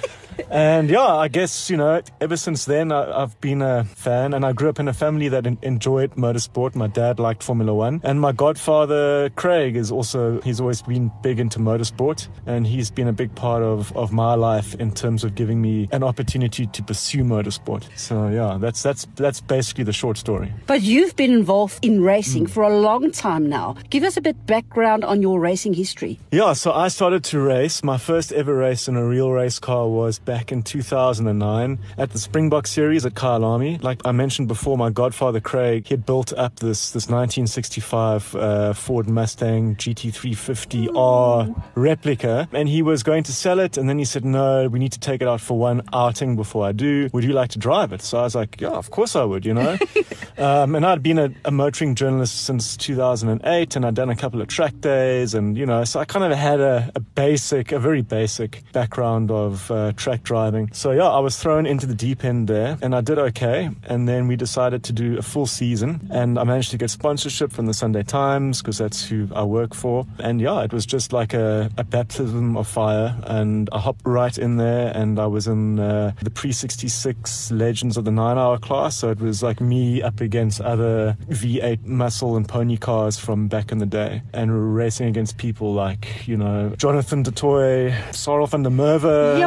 and 0.49 0.89
yeah, 0.89 1.05
I 1.05 1.27
guess, 1.27 1.69
you 1.69 1.77
know, 1.77 2.01
ever 2.21 2.37
since 2.37 2.65
then, 2.65 2.91
I, 2.91 3.23
I've 3.23 3.39
been 3.41 3.61
a 3.61 3.83
fan 3.83 4.33
and 4.33 4.45
I 4.45 4.53
grew 4.53 4.69
up 4.69 4.79
in 4.79 4.87
a 4.87 4.93
family 4.93 5.29
that 5.29 5.45
en- 5.45 5.57
enjoyed 5.61 6.11
motorsport. 6.15 6.75
My 6.75 6.87
dad 6.87 7.19
liked 7.19 7.43
Formula 7.43 7.73
One 7.73 8.01
and 8.03 8.19
my 8.19 8.31
godfather, 8.31 9.29
Craig, 9.31 9.75
is 9.75 9.91
also, 9.91 10.41
he's 10.41 10.59
always 10.59 10.81
been 10.81 11.11
big 11.21 11.39
into 11.39 11.59
motorsport 11.59 12.27
and 12.45 12.65
he's 12.65 12.91
been 12.91 13.07
a 13.07 13.13
big 13.13 13.33
part 13.35 13.63
of, 13.63 13.95
of 13.95 14.11
my 14.11 14.35
life 14.35 14.75
in 14.75 14.91
terms 14.91 15.23
of 15.23 15.35
giving 15.35 15.61
me 15.61 15.87
an 15.91 16.03
opportunity 16.03 16.67
to 16.67 16.83
pursue 16.83 17.23
motorsport. 17.23 17.85
So 17.97 18.29
yeah, 18.29 18.57
that's, 18.59 18.81
that's, 18.83 19.07
that's 19.15 19.41
basically 19.41 19.83
the 19.83 19.93
short 19.93 20.17
story. 20.17 20.53
But 20.67 20.81
you've 20.81 21.15
been 21.15 21.33
involved 21.33 21.83
in 21.83 22.01
racing 22.01 22.45
hmm. 22.45 22.51
for 22.51 22.63
a 22.63 22.77
long 22.77 23.11
time 23.11 23.49
now. 23.49 23.75
Give 23.89 24.03
us 24.03 24.17
a 24.17 24.21
bit 24.21 24.45
background 24.45 25.03
on 25.03 25.21
your 25.21 25.39
racing 25.39 25.73
history. 25.73 26.19
Yeah, 26.31 26.53
so 26.53 26.71
I 26.71 26.87
started 26.87 27.23
to 27.25 27.39
race. 27.39 27.83
My 27.83 27.97
first 27.97 28.31
ever 28.31 28.55
race 28.55 28.87
in 28.87 28.95
a 28.95 29.05
real 29.05 29.31
race 29.31 29.59
car 29.59 29.87
was 29.87 30.19
back 30.25 30.51
in 30.51 30.63
2009 30.63 31.79
at 31.97 32.11
the 32.11 32.19
Springbok 32.19 32.67
Series 32.67 33.05
at 33.05 33.13
Kyalami. 33.13 33.81
Like 33.83 34.01
I 34.05 34.11
mentioned 34.11 34.47
before, 34.47 34.77
my 34.77 34.89
godfather 34.89 35.39
Craig 35.39 35.87
he 35.87 35.93
had 35.93 36.05
built 36.05 36.33
up 36.33 36.57
this 36.57 36.91
this 36.91 37.07
1965 37.07 38.35
uh, 38.35 38.73
Ford 38.73 39.09
Mustang 39.09 39.75
GT350R 39.75 41.63
replica, 41.75 42.47
and 42.51 42.69
he 42.69 42.81
was 42.81 43.03
going 43.03 43.23
to 43.23 43.33
sell 43.33 43.59
it. 43.59 43.77
And 43.77 43.89
then 43.89 43.97
he 43.97 44.05
said, 44.05 44.23
"No, 44.25 44.67
we 44.69 44.79
need 44.79 44.91
to 44.93 44.99
take 44.99 45.21
it 45.21 45.27
out 45.27 45.41
for 45.41 45.57
one 45.57 45.81
outing 45.91 46.35
before 46.35 46.65
I 46.65 46.71
do. 46.71 47.09
Would 47.13 47.23
you 47.23 47.33
like 47.33 47.49
to 47.51 47.59
drive 47.59 47.93
it?" 47.93 48.01
So 48.01 48.19
I 48.19 48.23
was 48.23 48.35
like, 48.35 48.61
"Yeah, 48.61 48.69
of 48.69 48.91
course 48.91 49.15
I 49.15 49.23
would." 49.23 49.45
You 49.45 49.53
know, 49.53 49.77
um, 50.37 50.75
and 50.75 50.85
I'd 50.85 51.03
been 51.03 51.19
a, 51.19 51.31
a 51.45 51.51
motoring 51.51 51.95
journalist 51.95 52.45
since 52.45 52.77
2008, 52.77 53.75
and 53.75 53.85
I'd 53.85 53.95
done 53.95 54.09
a 54.09 54.15
couple 54.15 54.41
of 54.41 54.47
track 54.47 54.79
days, 54.79 55.33
and 55.33 55.57
you 55.57 55.65
know, 55.65 55.83
so 55.83 55.99
I 55.99 56.05
kind 56.05 56.31
of 56.31 56.37
had 56.37 56.59
a, 56.59 56.91
a 56.95 56.99
basic, 56.99 57.71
a 57.71 57.79
very 57.79 58.01
basic 58.01 58.63
background 58.71 59.31
of 59.31 59.69
uh, 59.71 59.93
track 59.93 60.12
driving. 60.21 60.71
So 60.73 60.91
yeah, 60.91 61.07
I 61.07 61.19
was 61.19 61.37
thrown 61.37 61.65
into 61.65 61.87
the 61.87 61.95
deep 61.95 62.23
end 62.23 62.47
there, 62.47 62.77
and 62.83 62.93
I 62.93 63.01
did 63.01 63.17
okay. 63.17 63.69
And 63.85 64.07
then 64.07 64.27
we 64.27 64.35
decided 64.35 64.83
to 64.83 64.93
do 64.93 65.17
a 65.17 65.23
full 65.23 65.47
season, 65.47 66.07
and 66.11 66.37
I 66.37 66.43
managed 66.43 66.69
to 66.71 66.77
get 66.77 66.91
sponsorship 66.91 67.51
from 67.51 67.65
the 67.65 67.73
Sunday 67.73 68.03
Times 68.03 68.61
because 68.61 68.77
that's 68.77 69.03
who 69.03 69.27
I 69.33 69.43
work 69.43 69.73
for. 69.73 70.05
And 70.19 70.39
yeah, 70.39 70.61
it 70.61 70.71
was 70.71 70.85
just 70.85 71.13
like 71.13 71.33
a, 71.33 71.71
a 71.77 71.83
baptism 71.83 72.55
of 72.57 72.67
fire, 72.67 73.17
and 73.23 73.69
I 73.71 73.79
hopped 73.79 74.05
right 74.05 74.37
in 74.37 74.57
there, 74.57 74.91
and 74.95 75.19
I 75.19 75.25
was 75.25 75.47
in 75.47 75.79
uh, 75.79 76.11
the 76.21 76.29
pre-66 76.29 77.57
Legends 77.57 77.97
of 77.97 78.05
the 78.05 78.11
Nine 78.11 78.37
Hour 78.37 78.59
class. 78.59 78.97
So 78.97 79.09
it 79.09 79.19
was 79.19 79.41
like 79.41 79.59
me 79.59 80.01
up 80.01 80.21
against 80.21 80.61
other 80.61 81.17
V8 81.29 81.85
muscle 81.85 82.35
and 82.35 82.47
pony 82.47 82.77
cars 82.77 83.17
from 83.17 83.47
back 83.47 83.71
in 83.71 83.77
the 83.77 83.85
day, 83.85 84.21
and 84.33 84.75
racing 84.75 85.07
against 85.07 85.37
people 85.37 85.73
like 85.73 86.27
you 86.27 86.37
know 86.37 86.73
Jonathan 86.77 87.23
Detoy, 87.23 87.93
Sorrel 88.13 88.47
van 88.47 88.63
der 88.63 88.69
Merwe. 88.69 89.39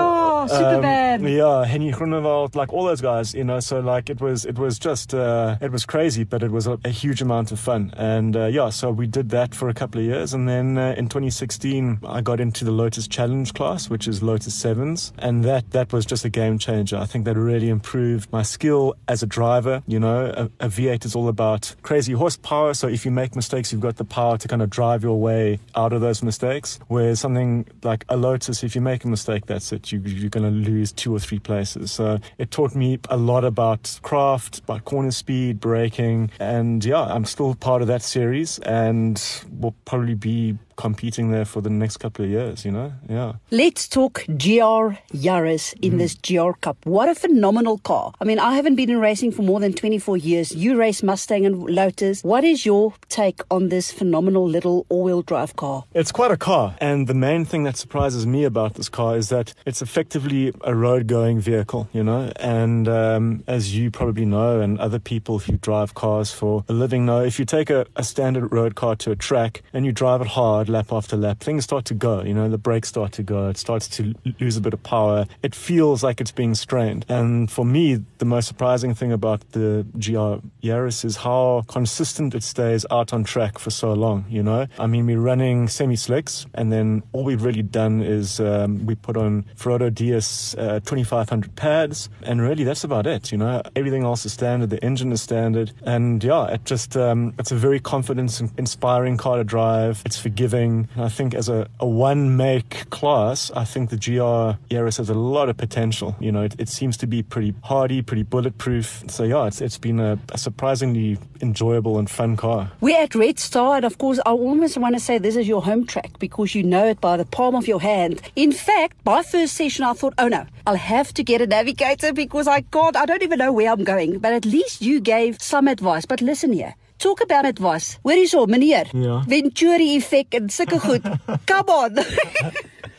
Superman. 0.46 1.20
Um, 1.20 1.29
yeah, 1.29 1.64
Henny 1.64 1.92
Groenewald, 1.92 2.55
like 2.55 2.72
all 2.72 2.85
those 2.85 3.01
guys, 3.01 3.35
you 3.35 3.44
know. 3.44 3.61
So 3.61 3.81
like 3.81 4.11
it 4.11 4.20
was, 4.20 4.44
it 4.44 4.59
was 4.59 4.79
just, 4.79 5.14
uh, 5.14 5.57
it 5.61 5.72
was 5.72 5.87
crazy, 5.87 6.25
but 6.25 6.42
it 6.42 6.51
was 6.51 6.66
a, 6.66 6.79
a 6.85 6.90
huge 6.90 7.22
amount 7.22 7.53
of 7.53 7.59
fun. 7.59 7.92
And 7.96 8.37
uh, 8.37 8.46
yeah, 8.46 8.70
so 8.70 8.90
we 8.90 9.07
did 9.07 9.31
that 9.31 9.55
for 9.55 9.68
a 9.68 9.75
couple 9.75 10.01
of 10.01 10.07
years, 10.07 10.35
and 10.35 10.49
then 10.49 10.79
uh, 10.79 10.94
in 10.96 11.09
2016, 11.09 12.01
I 12.07 12.20
got 12.20 12.40
into 12.40 12.64
the 12.64 12.70
Lotus 12.70 13.09
Challenge 13.09 13.53
class, 13.55 13.88
which 13.88 14.07
is 14.07 14.22
Lotus 14.22 14.55
Sevens, 14.55 15.12
and 15.18 15.44
that 15.44 15.70
that 15.70 15.92
was 15.92 16.05
just 16.05 16.25
a 16.25 16.29
game 16.29 16.59
changer. 16.59 16.96
I 16.96 17.07
think 17.07 17.25
that 17.25 17.37
really 17.37 17.68
improved 17.68 18.31
my 18.33 18.42
skill 18.42 18.94
as 19.09 19.22
a 19.22 19.27
driver. 19.27 19.83
You 19.87 20.01
know, 20.01 20.33
a, 20.37 20.66
a 20.66 20.68
V8 20.68 21.05
is 21.05 21.14
all 21.14 21.29
about 21.29 21.75
crazy 21.83 22.12
horsepower, 22.12 22.75
so 22.75 22.88
if 22.88 23.05
you 23.05 23.11
make 23.11 23.35
mistakes, 23.37 23.72
you've 23.72 23.81
got 23.81 23.96
the 23.96 24.05
power 24.05 24.38
to 24.38 24.49
kind 24.49 24.62
of 24.62 24.70
drive 24.70 25.03
your 25.03 25.20
way 25.20 25.59
out 25.75 25.92
of 25.92 26.01
those 26.01 26.22
mistakes. 26.22 26.79
Whereas 26.88 27.20
something 27.20 27.66
like 27.83 28.05
a 28.09 28.16
Lotus, 28.16 28.62
if 28.62 28.75
you 28.75 28.81
make 28.81 29.05
a 29.05 29.09
mistake, 29.09 29.46
that's 29.46 29.72
it. 29.72 29.92
You, 29.92 30.01
you're 30.27 30.43
going 30.43 30.65
to 30.65 30.71
lose 30.71 30.91
two 30.91 31.15
or 31.15 31.21
three 31.21 31.39
places. 31.39 31.93
So 31.93 32.19
it 32.39 32.51
taught 32.51 32.75
me 32.75 32.99
a 33.09 33.17
lot 33.17 33.45
about 33.45 34.01
craft, 34.03 34.59
about 34.61 34.85
corner 34.85 35.12
speed, 35.12 35.61
braking, 35.61 36.31
and 36.41 36.85
yeah, 36.85 37.03
I'm 37.03 37.25
still 37.25 37.55
part 37.55 37.81
of 37.81 37.89
that 37.89 38.03
series, 38.03 38.59
and 38.61 39.23
will 39.61 39.75
probably 39.85 40.15
be 40.15 40.59
competing 40.77 41.31
there 41.31 41.45
for 41.45 41.61
the 41.61 41.71
next 41.71 41.99
couple 41.99 42.25
of 42.25 42.31
years. 42.31 42.65
You 42.65 42.73
know, 42.73 42.93
yeah. 43.09 43.35
Let's 43.51 43.89
talk 43.89 44.25
GR 44.27 44.97
Yaris 45.12 45.75
in 45.81 45.99
this 45.99 46.15
GR 46.15 46.53
Cup. 46.61 46.79
What 46.85 47.09
a 47.09 47.15
phenomenal 47.15 47.79
car. 47.79 48.12
I 48.21 48.25
mean, 48.25 48.39
I 48.39 48.55
haven't 48.55 48.77
been 48.77 48.91
in 48.91 49.01
racing 49.01 49.33
for 49.33 49.43
more 49.43 49.61
than 49.61 49.73
24 49.73 50.17
years. 50.17 50.53
You 50.55 50.77
race 50.77 51.03
Mustang 51.03 51.47
and 51.47 51.65
Lotus. 51.65 52.23
What 52.23 52.45
is 52.45 52.65
your 52.65 52.95
take 53.09 53.41
on 53.51 53.69
this 53.69 53.91
phenomenal 53.91 54.49
little 54.49 54.87
all-wheel 54.89 55.23
drive 55.23 55.57
car? 55.57 55.85
It's 55.95 56.12
quite 56.12 56.31
a 56.31 56.37
car, 56.37 56.77
and 56.81 57.07
the 57.07 57.15
main 57.15 57.45
thing 57.45 57.65
that 57.65 57.77
surprises 57.77 58.27
me 58.27 58.45
about 58.45 58.75
this 58.75 58.89
car 58.89 59.17
is 59.17 59.29
that 59.31 59.55
it's 59.65 59.83
effectively 59.83 60.53
a 60.62 60.75
road-going 60.75 61.41
vehicle, 61.41 61.89
you 61.93 62.05
know. 62.05 62.33
And 62.37 62.89
um, 62.89 63.45
as 63.47 63.75
you 63.75 63.91
probably 63.91 64.25
know, 64.25 64.61
and 64.61 64.79
other 64.79 64.99
people 64.99 65.39
who 65.39 65.57
drive 65.59 65.95
cars 65.95 66.33
for 66.33 66.65
a 66.69 66.73
living 66.73 67.07
know, 67.07 67.23
if 67.23 67.39
you 67.39 67.45
take 67.45 67.71
a, 67.71 67.87
a 67.97 68.05
standard 68.05 68.53
road 68.53 68.75
car 68.75 68.97
to 68.97 69.11
a 69.11 69.17
track 69.17 69.62
and 69.73 69.87
you 69.87 69.93
drive 69.93 70.21
it 70.21 70.29
hard 70.29 70.65
lap 70.68 70.92
after 70.92 71.16
lap, 71.16 71.40
things 71.40 71.64
start 71.64 71.85
to 71.87 71.94
go. 71.94 72.22
You 72.22 72.35
know, 72.35 72.48
the 72.48 72.59
brakes 72.59 72.88
start 72.88 73.12
to 73.12 73.22
go. 73.22 73.48
It 73.48 73.57
starts 73.57 73.88
to 73.88 74.14
lose 74.40 74.57
a 74.57 74.61
bit 74.61 74.74
of 74.74 74.83
power. 74.83 75.26
It 75.42 75.55
feels 75.55 76.02
like 76.02 76.20
it's 76.20 76.33
being 76.33 76.55
strained. 76.55 77.05
And 77.09 77.50
for 77.50 77.64
me, 77.64 78.05
the 78.18 78.24
most 78.24 78.46
surprising 78.46 78.94
thing 78.94 79.12
about 79.12 79.40
the 79.52 79.87
GR 79.98 80.46
Yaris 80.66 81.05
is 81.05 81.16
how 81.16 81.64
consistent 81.68 82.35
it 82.35 82.42
stays 82.42 82.85
out 82.90 83.12
on 83.12 83.24
track 83.24 83.59
for 83.59 83.70
so 83.70 83.92
long. 83.92 84.24
You 84.29 84.42
know, 84.42 84.66
I 84.79 84.87
mean, 84.87 85.07
we're 85.07 85.20
running 85.20 85.68
semi 85.68 85.96
slicks, 85.96 86.46
and 86.55 86.72
then 86.72 87.02
all 87.12 87.24
we've 87.24 87.42
really 87.42 87.62
done 87.62 88.02
is 88.02 88.40
um, 88.40 88.87
we 88.87 88.94
put 88.94 89.16
on 89.16 89.44
Ferodo 89.57 89.92
DS 89.92 90.55
uh, 90.59 90.81
2500 90.81 91.55
pads, 91.57 92.09
and 92.22 92.40
really 92.40 92.64
that's 92.64 92.85
about 92.85 93.07
it. 93.07 93.33
You 93.33 93.38
know, 93.38 93.62
everything 93.74 94.05
else 94.05 94.24
is 94.26 94.33
standard. 94.33 94.70
The 94.70 94.83
engine 94.85 95.12
is 95.12 95.22
standard, 95.22 95.72
and 95.85 96.22
yeah, 96.22 96.46
it 96.46 96.64
just 96.64 96.96
um, 96.96 97.35
it's 97.38 97.52
a 97.52 97.57
very 97.57 97.81
confidence 97.81 98.40
inspiring 98.57 99.16
car 99.16 99.37
to 99.37 99.44
drive. 99.44 100.02
It's 100.05 100.18
forgiving. 100.18 100.56
I 100.97 101.09
think 101.09 101.35
as 101.35 101.49
a, 101.49 101.69
a 101.81 101.87
one 101.87 102.37
make 102.37 102.88
class, 102.90 103.51
I 103.55 103.64
think 103.64 103.90
the 103.90 103.97
GR 103.97 104.75
Yaris 104.75 104.99
has 104.99 105.11
a 105.11 105.14
lot 105.14 105.49
of 105.49 105.57
potential. 105.57 106.16
You 106.21 106.33
know, 106.33 106.42
it, 106.42 106.55
it 106.59 106.69
seems 106.69 106.97
to 106.99 107.07
be 107.07 107.23
pretty 107.23 107.55
hardy, 107.62 108.03
pretty 108.03 108.23
bulletproof. 108.23 109.05
So 109.09 109.25
yeah, 109.25 109.47
it's 109.47 109.61
it's 109.61 109.79
been 109.79 110.01
a, 110.01 110.19
a 110.31 110.38
surprisingly 110.38 111.19
enjoyable 111.40 111.99
and 111.99 112.09
fun 112.09 112.37
car. 112.37 112.71
We're 112.81 113.01
at 113.01 113.14
Red 113.14 113.38
Star, 113.38 113.77
and 113.77 113.85
of 113.85 113.99
course, 113.99 114.19
I 114.25 114.31
almost 114.31 114.79
want 114.79 114.95
to 114.95 115.01
say 115.01 115.19
this 115.19 115.37
is 115.37 115.47
your 115.47 115.62
home 115.62 115.87
track 115.87 116.19
because 116.19 116.55
you 116.55 116.62
know 116.62 116.87
it 116.87 117.01
by 117.01 117.16
the 117.16 117.25
palm 117.25 117.55
of 117.55 117.66
your 117.66 117.81
hand. 117.81 118.23
In 118.35 118.53
fact, 118.53 118.97
my 119.05 119.23
first 119.23 119.55
session, 119.55 119.85
I 119.85 119.92
thought, 119.92 120.14
oh 120.19 120.29
no, 120.29 120.47
I'll 120.66 120.77
have 120.77 121.12
to 121.14 121.23
get 121.23 121.40
a 121.40 121.47
navigator 121.47 122.12
because 122.12 122.49
I 122.49 122.62
can't, 122.62 122.97
I 122.97 123.07
don't 123.07 123.23
even 123.23 123.38
know 123.38 123.53
where 123.53 123.71
I'm 123.71 123.85
going. 123.85 124.19
But 124.19 124.33
at 124.33 124.45
least 124.45 124.83
you 124.83 125.01
gave 125.01 125.40
some 125.40 125.69
advice. 125.69 126.07
But 126.07 126.21
listen 126.21 126.53
here. 126.53 126.75
Talk 126.96 127.20
about 127.20 127.44
it 127.44 127.61
was. 127.61 127.98
Hoor 128.02 128.16
hierso, 128.16 128.46
meneer. 128.46 128.90
Ja. 128.92 129.22
Venturi 129.28 129.94
effek 129.96 130.35
en 130.35 130.48
sulke 130.50 130.80
goed. 130.80 131.02
Come 131.50 131.72
on. 131.72 131.98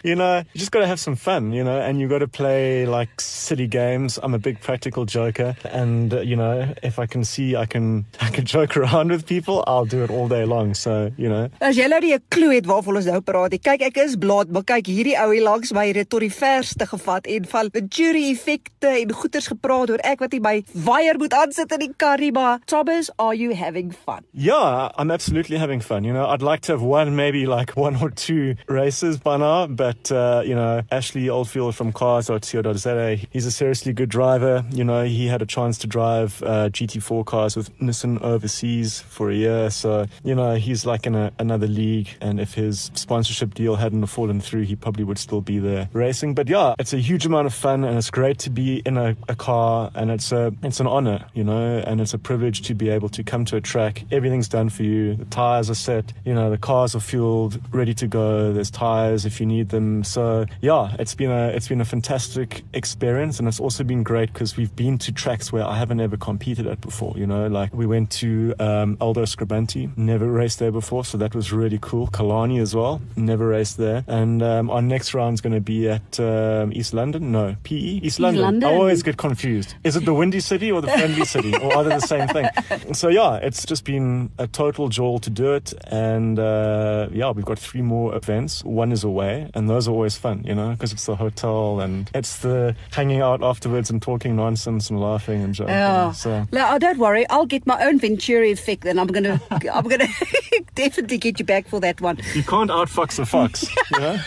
You 0.04 0.16
know, 0.16 0.38
you 0.54 0.60
just 0.60 0.72
got 0.72 0.82
to 0.82 0.88
have 0.88 1.00
some 1.00 1.16
fun, 1.16 1.52
you 1.54 1.64
know, 1.64 1.80
and 1.80 2.00
you 2.00 2.08
got 2.08 2.20
to 2.20 2.28
play 2.28 2.86
like 2.86 3.20
silly 3.20 3.68
games. 3.68 4.20
I'm 4.22 4.34
a 4.34 4.40
big 4.40 4.62
practical 4.62 5.06
joker, 5.06 5.56
and 5.66 6.14
uh, 6.14 6.22
you 6.22 6.36
know, 6.36 6.74
if 6.84 7.00
I 7.00 7.06
can 7.08 7.24
see 7.24 7.56
I 7.56 7.66
can 7.66 8.06
I 8.22 8.30
can 8.30 8.46
joke 8.46 8.78
around 8.78 9.10
with 9.12 9.26
people, 9.26 9.64
I'll 9.68 9.86
do 9.86 10.04
it 10.04 10.10
all 10.10 10.28
day 10.28 10.46
long. 10.46 10.74
So 10.76 11.12
you 11.18 11.30
know, 11.30 11.50
As 11.62 11.76
jy 11.78 11.88
nou 11.88 12.00
nie 12.02 12.14
'n 12.14 12.22
klou 12.30 12.54
het 12.54 12.66
waarvan 12.66 12.96
ons 12.96 13.06
nou 13.06 13.22
praat 13.22 13.52
nie. 13.52 13.60
Kyk, 13.60 13.82
ek 13.82 13.98
is 13.98 14.16
blaad, 14.16 14.52
maar 14.52 14.64
kyk 14.64 14.88
hierdie 14.88 15.18
ou 15.18 15.32
hier 15.34 15.44
langs 15.44 15.72
my 15.74 15.88
het 15.88 15.96
dit 15.96 16.10
tot 16.10 16.20
die 16.22 16.32
verste 16.34 16.86
gevat 16.86 17.26
en 17.28 17.46
van 17.46 17.70
Venturi 17.74 18.32
effekte 18.32 18.88
en 19.02 19.12
goeters 19.14 19.48
gepraat 19.48 19.90
oor 19.90 20.00
ek 20.04 20.20
wat 20.20 20.32
nie 20.32 20.40
my 20.42 20.64
waier 20.74 21.18
moet 21.18 21.34
aansit 21.34 21.72
in 21.72 21.80
die 21.80 21.94
kar 21.98 22.18
nie, 22.20 22.32
maar 22.32 22.60
Thomas, 22.66 23.10
are 23.18 23.36
you 23.36 23.54
having 23.56 23.92
fun? 23.92 24.22
yeah, 24.34 24.90
I'm 24.98 25.12
absolutely 25.12 25.58
having 25.58 25.82
fun. 25.82 26.04
You 26.04 26.14
know, 26.14 26.28
I'd 26.28 26.42
like 26.42 26.62
to 26.68 26.74
have 26.74 26.82
won 26.84 27.16
maybe 27.16 27.46
like 27.46 27.76
one 27.76 27.96
or 28.02 28.10
two 28.12 28.56
races 28.68 29.18
by 29.18 29.38
now, 29.38 29.68
but 29.68 29.87
uh, 30.12 30.42
you 30.46 30.56
know, 30.56 30.82
Ashley 30.92 31.30
Oldfield 31.30 31.76
from 31.76 31.92
Cars.co.za, 31.92 33.16
he's 33.32 33.46
a 33.46 33.52
seriously 33.52 33.94
good 33.94 34.10
driver. 34.10 34.64
You 34.72 34.84
know, 34.84 35.04
he 35.04 35.28
had 35.28 35.42
a 35.42 35.46
chance 35.46 35.78
to 35.80 35.88
drive 35.88 36.42
uh, 36.44 36.70
GT4 36.70 37.26
cars 37.26 37.56
with 37.56 37.78
Nissan 37.80 38.22
overseas 38.22 39.02
for 39.02 39.30
a 39.30 39.36
year, 39.36 39.70
so 39.70 40.06
you 40.24 40.36
know, 40.36 40.56
he's 40.56 40.86
like 40.86 41.06
in 41.06 41.16
a, 41.16 41.32
another 41.40 41.68
league. 41.68 42.10
And 42.22 42.40
if 42.40 42.54
his 42.54 42.92
sponsorship 42.94 43.54
deal 43.54 43.76
hadn't 43.76 44.06
fallen 44.08 44.42
through, 44.42 44.64
he 44.64 44.76
probably 44.76 45.04
would 45.04 45.18
still 45.18 45.42
be 45.42 45.60
there 45.60 45.90
racing. 45.94 46.34
But 46.34 46.50
yeah, 46.50 46.76
it's 46.80 46.94
a 46.94 47.00
huge 47.00 47.26
amount 47.26 47.48
of 47.48 47.54
fun, 47.54 47.84
and 47.84 47.98
it's 47.98 48.10
great 48.10 48.40
to 48.40 48.50
be 48.50 48.82
in 48.86 48.98
a, 48.98 49.16
a 49.28 49.36
car, 49.36 49.92
and 49.96 50.12
it's 50.12 50.32
a 50.32 50.54
it's 50.64 50.80
an 50.80 50.88
honor, 50.88 51.26
you 51.34 51.44
know, 51.44 51.84
and 51.86 52.02
it's 52.02 52.14
a 52.14 52.20
privilege 52.20 52.62
to 52.64 52.74
be 52.74 52.90
able 52.90 53.10
to 53.10 53.24
come 53.24 53.46
to 53.46 53.56
a 53.56 53.62
track. 53.62 54.04
Everything's 54.12 54.50
done 54.50 54.70
for 54.70 54.84
you. 54.84 55.16
The 55.16 55.26
tires 55.26 55.70
are 55.70 55.76
set, 55.76 56.14
you 56.26 56.34
know, 56.34 56.50
the 56.50 56.58
cars 56.58 56.96
are 56.96 57.00
fueled, 57.00 57.60
ready 57.72 57.94
to 57.96 58.08
go. 58.08 58.54
There's 58.54 58.72
tires 58.72 59.26
if 59.26 59.40
you 59.40 59.46
need 59.46 59.70
them. 59.70 59.77
So 60.04 60.46
yeah, 60.62 60.96
it's 61.00 61.16
been 61.16 61.32
a 61.32 61.50
it's 61.50 61.68
been 61.68 61.82
a 61.82 61.86
fantastic 61.86 62.64
experience, 62.74 63.40
and 63.40 63.48
it's 63.48 63.60
also 63.60 63.84
been 63.84 64.04
great 64.04 64.34
because 64.34 64.58
we've 64.58 64.76
been 64.76 64.98
to 65.00 65.12
tracks 65.12 65.52
where 65.52 65.64
I 65.64 65.78
haven't 65.78 66.00
ever 66.00 66.18
competed 66.18 66.68
at 66.68 66.82
before. 66.82 67.14
You 67.18 67.28
know, 67.28 67.48
like 67.48 67.74
we 67.74 67.86
went 67.86 68.12
to 68.12 68.54
um, 68.60 68.98
Aldo 69.00 69.24
Scribanti, 69.24 69.96
never 69.98 70.28
raced 70.28 70.60
there 70.60 70.72
before, 70.72 71.06
so 71.06 71.18
that 71.18 71.36
was 71.36 71.52
really 71.52 71.80
cool. 71.82 72.08
Kalani 72.08 72.62
as 72.62 72.76
well, 72.76 73.02
never 73.16 73.48
raced 73.48 73.78
there, 73.78 74.04
and 74.08 74.42
um, 74.42 74.70
our 74.70 74.82
next 74.82 75.14
round's 75.14 75.42
going 75.42 75.54
to 75.54 75.62
be 75.62 75.90
at 75.90 76.20
um, 76.20 76.72
East 76.74 76.94
London. 76.94 77.32
No, 77.32 77.56
PE 77.64 77.76
East 77.76 78.20
London. 78.20 78.42
London. 78.44 78.70
I 78.70 78.74
always 78.74 79.04
get 79.04 79.18
confused. 79.18 79.76
Is 79.84 79.96
it 79.96 80.06
the 80.06 80.14
Windy 80.14 80.40
City 80.40 80.72
or 80.72 80.82
the 80.82 80.88
Friendly 80.88 81.26
City, 81.26 81.56
or 81.56 81.76
are 81.76 81.84
they 81.84 81.96
the 81.96 82.00
same 82.00 82.28
thing? 82.28 82.48
So 82.94 83.10
yeah, 83.10 83.36
it's 83.36 83.66
just 83.66 83.84
been 83.84 84.32
a 84.38 84.48
total 84.48 84.88
joy 84.90 85.18
to 85.20 85.30
do 85.30 85.54
it, 85.54 85.74
and 85.88 86.40
uh, 86.40 87.10
yeah, 87.12 87.32
we've 87.32 87.46
got 87.46 87.60
three 87.60 87.82
more 87.82 88.16
events. 88.16 88.64
One 88.64 88.92
is 88.92 89.04
away, 89.04 89.50
and 89.54 89.67
those 89.70 89.88
are 89.88 89.92
always 89.94 90.16
fun, 90.18 90.44
you 90.46 90.56
know, 90.56 90.72
because 90.72 90.94
it's 90.94 91.06
the 91.06 91.16
hotel 91.16 91.80
and 91.80 92.10
it's 92.14 92.38
the 92.40 92.76
hanging 92.92 93.22
out 93.22 93.42
afterwards 93.44 93.90
and 93.90 94.02
talking 94.02 94.36
nonsense 94.36 94.90
and 94.90 95.00
laughing 95.00 95.44
and 95.44 95.54
joking. 95.54 95.74
Yeah. 95.74 96.12
So 96.12 96.46
No, 96.52 96.70
oh, 96.72 96.78
don't 96.80 96.98
worry. 97.00 97.26
I'll 97.30 97.46
get 97.46 97.66
my 97.66 97.78
own 97.86 98.00
Venturi 98.00 98.52
effect 98.52 98.86
and 98.86 99.00
I'm 99.00 99.08
going 99.08 99.24
to 99.32 99.40
I'm 99.74 99.84
going 99.88 100.02
to 100.08 100.64
definitely 100.76 101.18
get 101.18 101.40
you 101.40 101.46
back 101.46 101.68
for 101.68 101.80
that 101.82 102.02
one. 102.02 102.18
you 102.34 102.44
can't 102.44 102.70
outfox 102.72 103.20
a 103.20 103.26
fox, 103.26 103.68
you 103.94 104.00
know, 104.00 104.18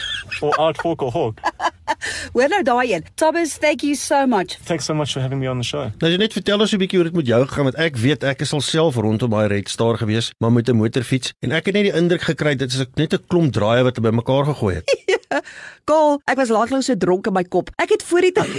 or 0.42 0.52
outhawk 0.60 1.02
a 1.02 1.10
hawk. 1.10 1.40
Hoor 2.32 2.48
nou 2.48 2.62
daai 2.62 2.92
een. 2.94 3.04
Thomas, 3.16 3.56
thank 3.58 3.82
you 3.82 3.94
so 3.94 4.26
much. 4.26 4.56
Thanks 4.64 4.84
so 4.86 4.94
much 4.94 5.12
for 5.12 5.20
having 5.20 5.40
me 5.40 5.48
on 5.48 5.58
the 5.58 5.64
show. 5.66 5.90
Nou 6.00 6.10
jy 6.10 6.16
net 6.18 6.32
vertel 6.32 6.60
ons 6.60 6.72
'n 6.72 6.78
bietjie 6.78 6.96
hoe 7.00 7.04
dit 7.10 7.16
met 7.18 7.26
jou 7.26 7.40
gegaan 7.46 7.64
want 7.68 7.76
ek 7.76 7.96
weet 7.96 8.24
ek 8.24 8.40
is 8.46 8.52
al 8.52 8.60
self 8.60 8.96
rondom 8.96 9.30
daai 9.30 9.48
Red 9.48 9.68
Star 9.68 9.98
gewees, 9.98 10.30
maar 10.38 10.52
met 10.52 10.68
'n 10.68 10.76
motorfiets 10.76 11.32
en 11.42 11.52
ek 11.52 11.66
het 11.66 11.74
net 11.74 11.84
die 11.90 11.96
indruk 12.00 12.22
gekry 12.22 12.54
dit 12.56 12.70
is 12.72 12.78
net 12.94 13.12
'n 13.12 13.24
klomp 13.28 13.52
draaie 13.52 13.82
wat 13.82 14.00
by 14.00 14.10
mekaar 14.10 14.44
gegooi 14.54 14.74
het. 14.76 14.88
Kaal, 15.88 16.18
ek 16.30 16.38
was 16.40 16.50
laatlang 16.52 16.82
so 16.84 16.96
dronk 16.98 17.28
in 17.30 17.36
my 17.36 17.44
kop. 17.46 17.70
Ek 17.82 17.92
het 17.94 18.02
voor 18.06 18.26
die 18.26 18.32
tyd 18.34 18.50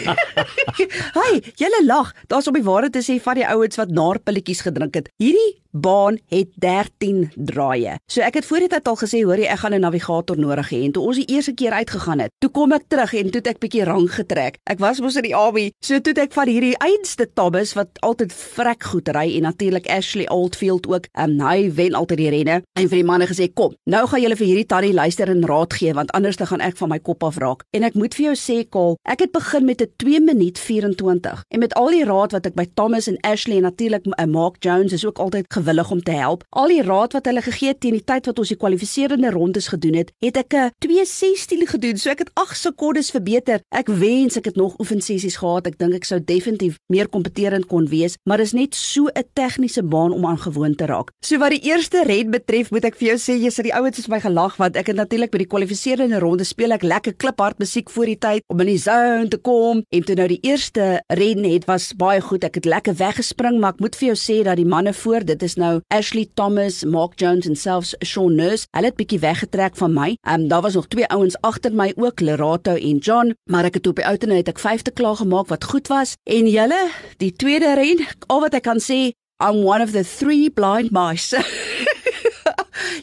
Hey, 1.18 1.42
julle 1.60 1.82
lag. 1.86 2.14
Daar's 2.32 2.48
op 2.48 2.58
die 2.58 2.66
waarheid 2.66 2.96
te 2.96 3.04
sê 3.06 3.18
van 3.24 3.40
die 3.40 3.48
ouens 3.48 3.80
wat 3.80 3.92
naarpilletjies 3.96 4.64
gedrink 4.68 4.96
het. 5.00 5.12
Hierdie 5.22 5.50
baan 5.72 6.20
het 6.28 6.50
13 6.56 7.32
draaie. 7.36 7.98
So 8.06 8.22
ek 8.22 8.40
het 8.40 8.46
voor 8.46 8.60
die 8.60 8.70
tyd 8.72 8.88
al 8.88 9.00
gesê, 9.00 9.24
hoorie, 9.24 9.48
ek 9.48 9.60
gaan 9.64 9.74
'n 9.74 9.82
navigator 9.82 10.38
nodig 10.38 10.70
hê. 10.70 10.84
En 10.84 10.92
toe 10.92 11.04
ons 11.04 11.18
die 11.18 11.36
eerste 11.36 11.54
keer 11.54 11.72
uitgegaan 11.72 12.20
het, 12.20 12.32
toe 12.40 12.50
kom 12.50 12.72
ek 12.72 12.88
terug 12.88 13.14
en 13.14 13.32
toe 13.32 13.42
het 13.42 13.48
ek 13.48 13.60
bietjie 13.60 13.84
rang 13.84 14.10
getrek. 14.12 14.58
Ek 14.64 14.80
was 14.80 15.00
mos 15.00 15.16
in 15.16 15.24
die 15.24 15.36
army, 15.36 15.72
so 15.80 16.00
toe 16.00 16.14
het 16.14 16.18
ek 16.18 16.34
van 16.34 16.48
hierdie 16.48 16.78
einste 16.78 17.28
Thomas 17.34 17.74
wat 17.74 17.88
altyd 18.00 18.34
vrek 18.34 18.84
goed 18.84 19.08
ry 19.08 19.36
en 19.36 19.42
natuurlik 19.42 19.88
Ashley 19.88 20.30
Oldfield 20.30 20.88
ook. 20.88 21.08
Um, 21.18 21.40
hy 21.40 21.72
wen 21.74 21.94
altyd 21.94 22.18
die 22.18 22.30
renne. 22.30 22.62
En 22.80 22.90
vir 22.90 22.98
die 22.98 23.04
manne 23.04 23.28
gesê, 23.28 23.54
"Kom, 23.54 23.76
nou 23.86 24.08
gaan 24.08 24.22
julle 24.22 24.36
vir 24.36 24.48
hierdie 24.48 24.66
tannie 24.66 24.94
luister 24.94 25.30
en 25.30 25.46
raad 25.46 25.74
gee 25.74 25.94
want 25.94 26.12
anders 26.12 26.38
dan 26.38 26.48
gaan 26.48 26.62
ek 26.62 26.78
van 26.78 26.90
my 26.90 27.00
kop 27.00 27.24
af 27.24 27.38
raak." 27.38 27.64
En 27.72 27.84
ek 27.84 27.94
moet 27.94 28.16
vir 28.16 28.26
jou 28.26 28.36
sê, 28.36 28.70
Kaal, 28.70 28.98
ek 29.04 29.20
het 29.20 29.32
begin 29.32 29.66
met 29.66 29.82
'n 29.82 29.92
2 29.98 30.20
minuut 30.20 30.60
24 30.60 31.44
en 31.48 31.60
met 31.60 31.74
al 31.74 31.90
die 31.90 32.06
raad 32.06 32.32
wat 32.32 32.46
ek 32.46 32.56
by 32.56 32.66
Thomas 32.74 33.08
en 33.08 33.18
Ashley 33.22 33.58
en 33.58 33.64
natuurlik 33.64 34.06
uh, 34.06 34.26
Mark 34.26 34.56
Jones 34.60 34.94
is 34.94 35.06
ook 35.06 35.20
altyd 35.20 35.48
gewillig 35.62 35.92
om 35.92 36.02
te 36.04 36.16
help. 36.18 36.44
Al 36.50 36.74
die 36.74 36.82
raad 36.82 37.14
wat 37.14 37.30
hulle 37.30 37.42
gegee 37.46 37.74
het 37.74 37.80
teen 37.84 37.98
die 37.98 38.04
tyd 38.04 38.26
wat 38.30 38.40
ons 38.42 38.52
die 38.52 38.58
kwalifiserende 38.58 39.32
rondes 39.32 39.70
gedoen 39.72 40.00
het, 40.02 40.12
het 40.20 40.38
ek 40.38 40.54
'n 40.54 40.72
2:16 40.86 41.68
gedoen. 41.74 41.98
So 41.98 42.10
ek 42.10 42.20
het 42.20 42.32
8 42.34 42.58
sekondes 42.58 43.12
verbeter. 43.12 43.62
Ek 43.70 43.88
wens 43.88 44.38
ek 44.38 44.46
het 44.46 44.56
nog 44.56 44.80
oefensessies 44.80 45.38
gehad. 45.38 45.68
Ek 45.68 45.78
dink 45.78 45.94
ek 45.94 46.06
sou 46.06 46.20
definitief 46.24 46.78
meer 46.88 47.08
kompeterend 47.08 47.66
kon 47.68 47.88
wees, 47.88 48.18
maar 48.24 48.40
is 48.40 48.54
net 48.54 48.76
so 48.76 49.08
'n 49.08 49.24
tegniese 49.34 49.84
baan 49.84 50.12
om 50.12 50.26
aan 50.26 50.40
gewoon 50.40 50.76
te 50.76 50.86
raak. 50.86 51.12
So 51.20 51.38
wat 51.38 51.50
die 51.50 51.64
eerste 51.70 52.04
ren 52.04 52.32
betref, 52.32 52.72
moet 52.72 52.86
ek 52.86 52.96
vir 52.96 53.08
jou 53.08 53.18
sê, 53.18 53.42
jy 53.42 53.50
sit 53.50 53.66
die 53.66 53.74
ouens 53.74 53.98
het 53.98 54.08
my 54.08 54.20
gelag 54.20 54.58
want 54.58 54.76
ek 54.76 54.88
het 54.88 54.96
natuurlik 54.96 55.32
by 55.32 55.38
die 55.38 55.48
kwalifiserende 55.48 56.20
ronde 56.20 56.44
speel 56.44 56.72
ek 56.72 56.84
lekker 56.84 57.14
kliphard 57.14 57.60
musiek 57.60 57.90
voor 57.90 58.06
die 58.06 58.18
tyd 58.18 58.42
om 58.48 58.60
in 58.60 58.68
die 58.68 58.78
zone 58.78 59.28
te 59.28 59.38
kom 59.38 59.84
en 59.90 60.04
toe 60.04 60.16
nou 60.16 60.28
die 60.28 60.40
eerste 60.42 61.02
ren 61.08 61.44
het 61.44 61.66
was 61.66 61.94
baie 61.94 62.22
goed. 62.22 62.44
Ek 62.44 62.56
het 62.56 62.66
lekker 62.66 62.96
weggespring, 62.96 63.60
maar 63.60 63.74
ek 63.76 63.80
moet 63.80 63.96
vir 63.96 64.08
jou 64.12 64.18
sê 64.18 64.44
dat 64.44 64.58
die 64.58 64.66
manne 64.66 64.94
voor, 64.94 65.26
dit 65.26 65.44
is 65.44 65.51
nou 65.56 65.80
Ashley 65.94 66.28
Thomas, 66.34 66.84
Mark 66.84 67.20
Jones 67.20 67.48
en 67.48 67.56
selfs 67.56 67.96
Shaun 68.06 68.36
Nurse, 68.36 68.68
hulle 68.76 68.92
het 68.92 69.00
bietjie 69.00 69.20
weggetrek 69.20 69.76
van 69.80 69.94
my. 69.94 70.10
Ehm 70.22 70.42
um, 70.42 70.48
daar 70.48 70.62
was 70.62 70.74
nog 70.74 70.88
twee 70.88 71.08
ouens 71.08 71.38
agter 71.42 71.74
my 71.74 71.94
ook, 71.96 72.20
Lerato 72.20 72.76
en 72.76 72.98
John, 72.98 73.34
maar 73.50 73.66
ek 73.66 73.80
het 73.80 73.88
op 73.88 73.96
die 73.96 74.08
ou 74.08 74.18
tene 74.18 74.40
het 74.42 74.52
ek 74.52 74.60
vyfde 74.60 74.92
klaar 74.92 75.16
gemaak 75.16 75.48
wat 75.48 75.64
goed 75.64 75.88
was. 75.88 76.16
En 76.24 76.48
julle, 76.48 76.82
die 77.18 77.34
tweede 77.34 77.74
ren, 77.76 78.06
al 78.28 78.46
wat 78.46 78.54
ek 78.54 78.68
kan 78.70 78.80
sê, 78.80 79.12
I'm 79.42 79.64
one 79.66 79.82
of 79.82 79.92
the 79.92 80.04
three 80.04 80.50
blind 80.50 80.92
mice. 80.92 81.34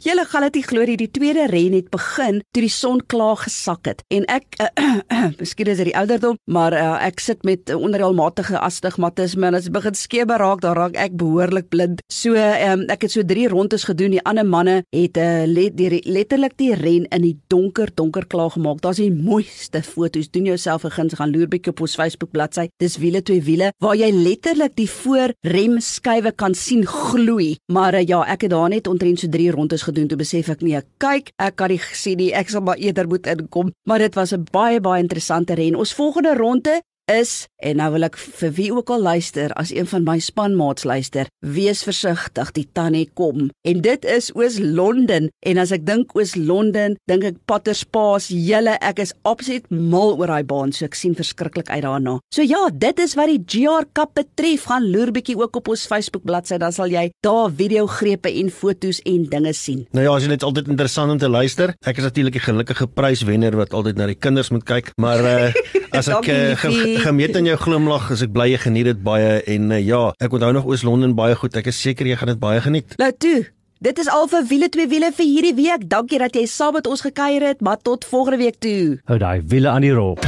Julle 0.05 0.25
gaan 0.29 0.47
dit 0.49 0.61
nie 0.61 0.67
glo 0.67 0.85
nie, 0.85 0.97
die 0.97 1.11
tweede 1.11 1.47
ren 1.51 1.77
het 1.77 1.91
begin 1.91 2.43
toe 2.53 2.63
die 2.65 2.73
son 2.73 3.01
klaar 3.07 3.37
gesak 3.37 3.87
het 3.91 4.03
en 4.15 4.25
ek 4.31 4.59
uh, 4.63 5.29
miskien 5.41 5.71
is 5.73 5.81
dit 5.81 5.91
die 5.91 5.97
ouderdom, 5.99 6.39
maar 6.51 6.75
uh, 6.77 6.97
ek 7.07 7.21
sit 7.23 7.45
met 7.47 7.71
uh, 7.71 7.79
onderalmatige 7.79 8.59
astigmatisme 8.61 9.49
en 9.49 9.57
as 9.59 9.69
dit 9.69 9.75
begin 9.75 9.97
skemer 9.97 10.41
raak, 10.43 10.63
dan 10.65 10.77
raak 10.79 10.97
ek 10.99 11.17
behoorlik 11.19 11.69
blind. 11.73 12.03
So 12.13 12.37
um, 12.37 12.85
ek 12.93 13.07
het 13.07 13.15
so 13.15 13.25
3 13.27 13.49
rondes 13.53 13.87
gedoen. 13.89 14.17
Die 14.17 14.25
ander 14.29 14.47
manne 14.47 14.77
het 14.95 15.19
uh, 15.21 15.45
let, 15.49 15.77
die, 15.79 16.01
letterlik 16.09 16.57
die 16.61 16.73
ren 16.79 17.07
in 17.15 17.25
die 17.25 17.37
donker 17.53 17.93
donker 17.95 18.27
klaar 18.31 18.53
gemaak. 18.55 18.83
Daar's 18.85 19.01
die 19.03 19.13
mooiste 19.13 19.83
foto's. 19.85 20.31
Doen 20.33 20.51
jouself 20.53 20.85
'n 20.85 20.95
guns 20.97 21.15
gaan 21.19 21.33
loer 21.33 21.49
bietjie 21.49 21.73
op 21.73 21.81
ons 21.81 21.95
Facebook 21.95 22.31
bladsy. 22.31 22.69
Dis 22.79 22.99
wiele 22.99 23.23
twee 23.23 23.43
wiele 23.43 23.73
waar 23.79 23.97
jy 23.97 24.11
letterlik 24.13 24.77
die 24.77 24.91
voorremskywe 24.91 26.33
kan 26.33 26.55
sien 26.55 26.87
gloei. 26.87 27.57
Maar 27.73 27.95
uh, 27.95 28.07
ja, 28.07 28.25
ek 28.27 28.47
het 28.47 28.51
daar 28.51 28.69
net 28.69 28.87
omtrent 28.87 29.21
so 29.21 29.29
3 29.29 29.51
rondes 29.51 29.78
gedoen 29.83 30.09
toe 30.09 30.19
besef 30.19 30.49
ek 30.49 30.61
nee, 30.61 30.81
kyk, 30.99 31.33
ek 31.37 31.57
kan 31.57 31.71
nie 31.71 31.81
sien 31.93 32.19
nie. 32.19 32.33
Ek 32.35 32.49
sal 32.49 32.65
maar 32.67 32.77
eerder 32.77 33.09
moet 33.09 33.27
inkom. 33.27 33.73
Maar 33.89 33.99
dit 33.99 34.15
was 34.15 34.33
'n 34.33 34.47
baie 34.51 34.81
baie 34.81 35.03
interessante 35.03 35.55
ren. 35.55 35.75
Ons 35.75 35.95
volgende 35.95 36.35
ronde 36.35 36.83
is 37.13 37.47
en 37.59 37.81
nou 37.81 37.89
wil 37.97 38.07
ek 38.07 38.17
vir 38.19 38.53
wie 38.55 38.69
ook 38.71 38.91
al 38.95 39.03
luister 39.03 39.53
as 39.59 39.73
een 39.75 39.89
van 39.91 40.05
my 40.07 40.19
spanmaats 40.23 40.87
luister 40.87 41.27
wees 41.43 41.83
versigtig 41.87 42.53
die 42.55 42.67
tannie 42.77 43.09
kom. 43.19 43.49
En 43.67 43.81
dit 43.83 44.05
is 44.07 44.31
oos 44.37 44.59
Londen 44.63 45.29
en 45.47 45.59
as 45.59 45.73
ek 45.75 45.87
dink 45.89 46.15
oos 46.19 46.37
Londen 46.39 46.97
dink 47.11 47.27
ek 47.27 47.41
Potter's 47.51 47.83
Pass 47.83 48.29
julle 48.31 48.77
ek 48.85 49.03
is 49.03 49.15
absoluut 49.29 49.67
mal 49.73 50.15
oor 50.19 50.31
daai 50.31 50.47
baan 50.47 50.73
so 50.75 50.87
ek 50.87 50.99
sien 50.99 51.17
verskriklik 51.19 51.71
uit 51.73 51.83
daarna. 51.87 52.19
So 52.35 52.47
ja 52.47 52.69
dit 52.71 53.03
is 53.03 53.17
wat 53.19 53.33
die 53.33 53.43
GR 53.43 53.89
Cup 53.97 54.15
betref 54.19 54.69
gaan 54.71 54.87
loer 54.93 55.13
bietjie 55.15 55.39
ook 55.39 55.59
op 55.59 55.73
ons 55.75 55.87
Facebook 55.91 56.27
bladsy 56.29 56.61
dan 56.63 56.75
sal 56.75 56.93
jy 56.93 57.09
daar 57.25 57.51
video 57.51 57.87
grepe 57.91 58.31
en 58.31 58.53
fotos 58.55 59.03
en 59.09 59.27
dinge 59.31 59.55
sien. 59.57 59.85
Nou 59.97 60.05
ja, 60.05 60.15
as 60.15 60.27
jy 60.27 60.33
net 60.33 60.47
altyd 60.47 60.71
interessant 60.71 61.15
om 61.15 61.19
te 61.21 61.31
luister. 61.31 61.75
Ek 61.87 61.99
is 61.99 62.07
natuurlik 62.07 62.39
die 62.39 62.45
gelukkige 62.45 62.89
pryswenner 62.93 63.57
wat 63.59 63.75
altyd 63.77 63.99
na 63.99 64.09
die 64.11 64.19
kinders 64.19 64.53
moet 64.55 64.67
kyk, 64.69 64.93
maar 65.01 65.25
uh, 65.25 65.67
as 65.99 66.11
ek 66.13 66.31
uh, 66.33 66.98
liefie. 66.99 67.11
gemeet 67.11 67.39
in 67.41 67.51
jou 67.53 67.59
glimlag, 67.63 68.11
as 68.15 68.25
ek 68.27 68.35
bly 68.35 68.51
jy 68.53 68.59
geniet 68.67 68.91
dit 68.93 69.05
baie 69.07 69.39
en 69.43 69.71
uh, 69.71 69.79
ja, 69.81 70.03
ek 70.19 70.35
onthou 70.37 70.53
nog 70.59 70.67
Oos-London 70.69 71.15
baie 71.19 71.39
goed. 71.39 71.57
Ek 71.57 71.71
is 71.73 71.81
seker 71.81 72.07
jy 72.07 72.19
gaan 72.19 72.35
dit 72.35 72.43
baie 72.43 72.61
geniet. 72.65 72.99
Nou 73.01 73.13
toe 73.17 73.47
Dit 73.79 74.01
is 74.03 74.09
al 74.11 74.27
vir 74.27 74.43
wiele 74.51 74.67
twee 74.75 74.89
wiele 74.91 75.13
vir 75.15 75.27
hierdie 75.29 75.55
week. 75.55 75.85
Dankie 75.87 76.19
dat 76.19 76.35
jy 76.35 76.49
saam 76.51 76.75
met 76.75 76.91
ons 76.91 77.05
gekuier 77.07 77.47
het, 77.47 77.63
maar 77.63 77.79
tot 77.79 78.03
volgende 78.11 78.43
week 78.43 78.59
toe. 78.59 78.99
Hou 79.07 79.23
daai 79.23 79.39
wiele 79.47 79.71
aan 79.71 79.87
die 79.87 79.95
rol. 79.95 80.19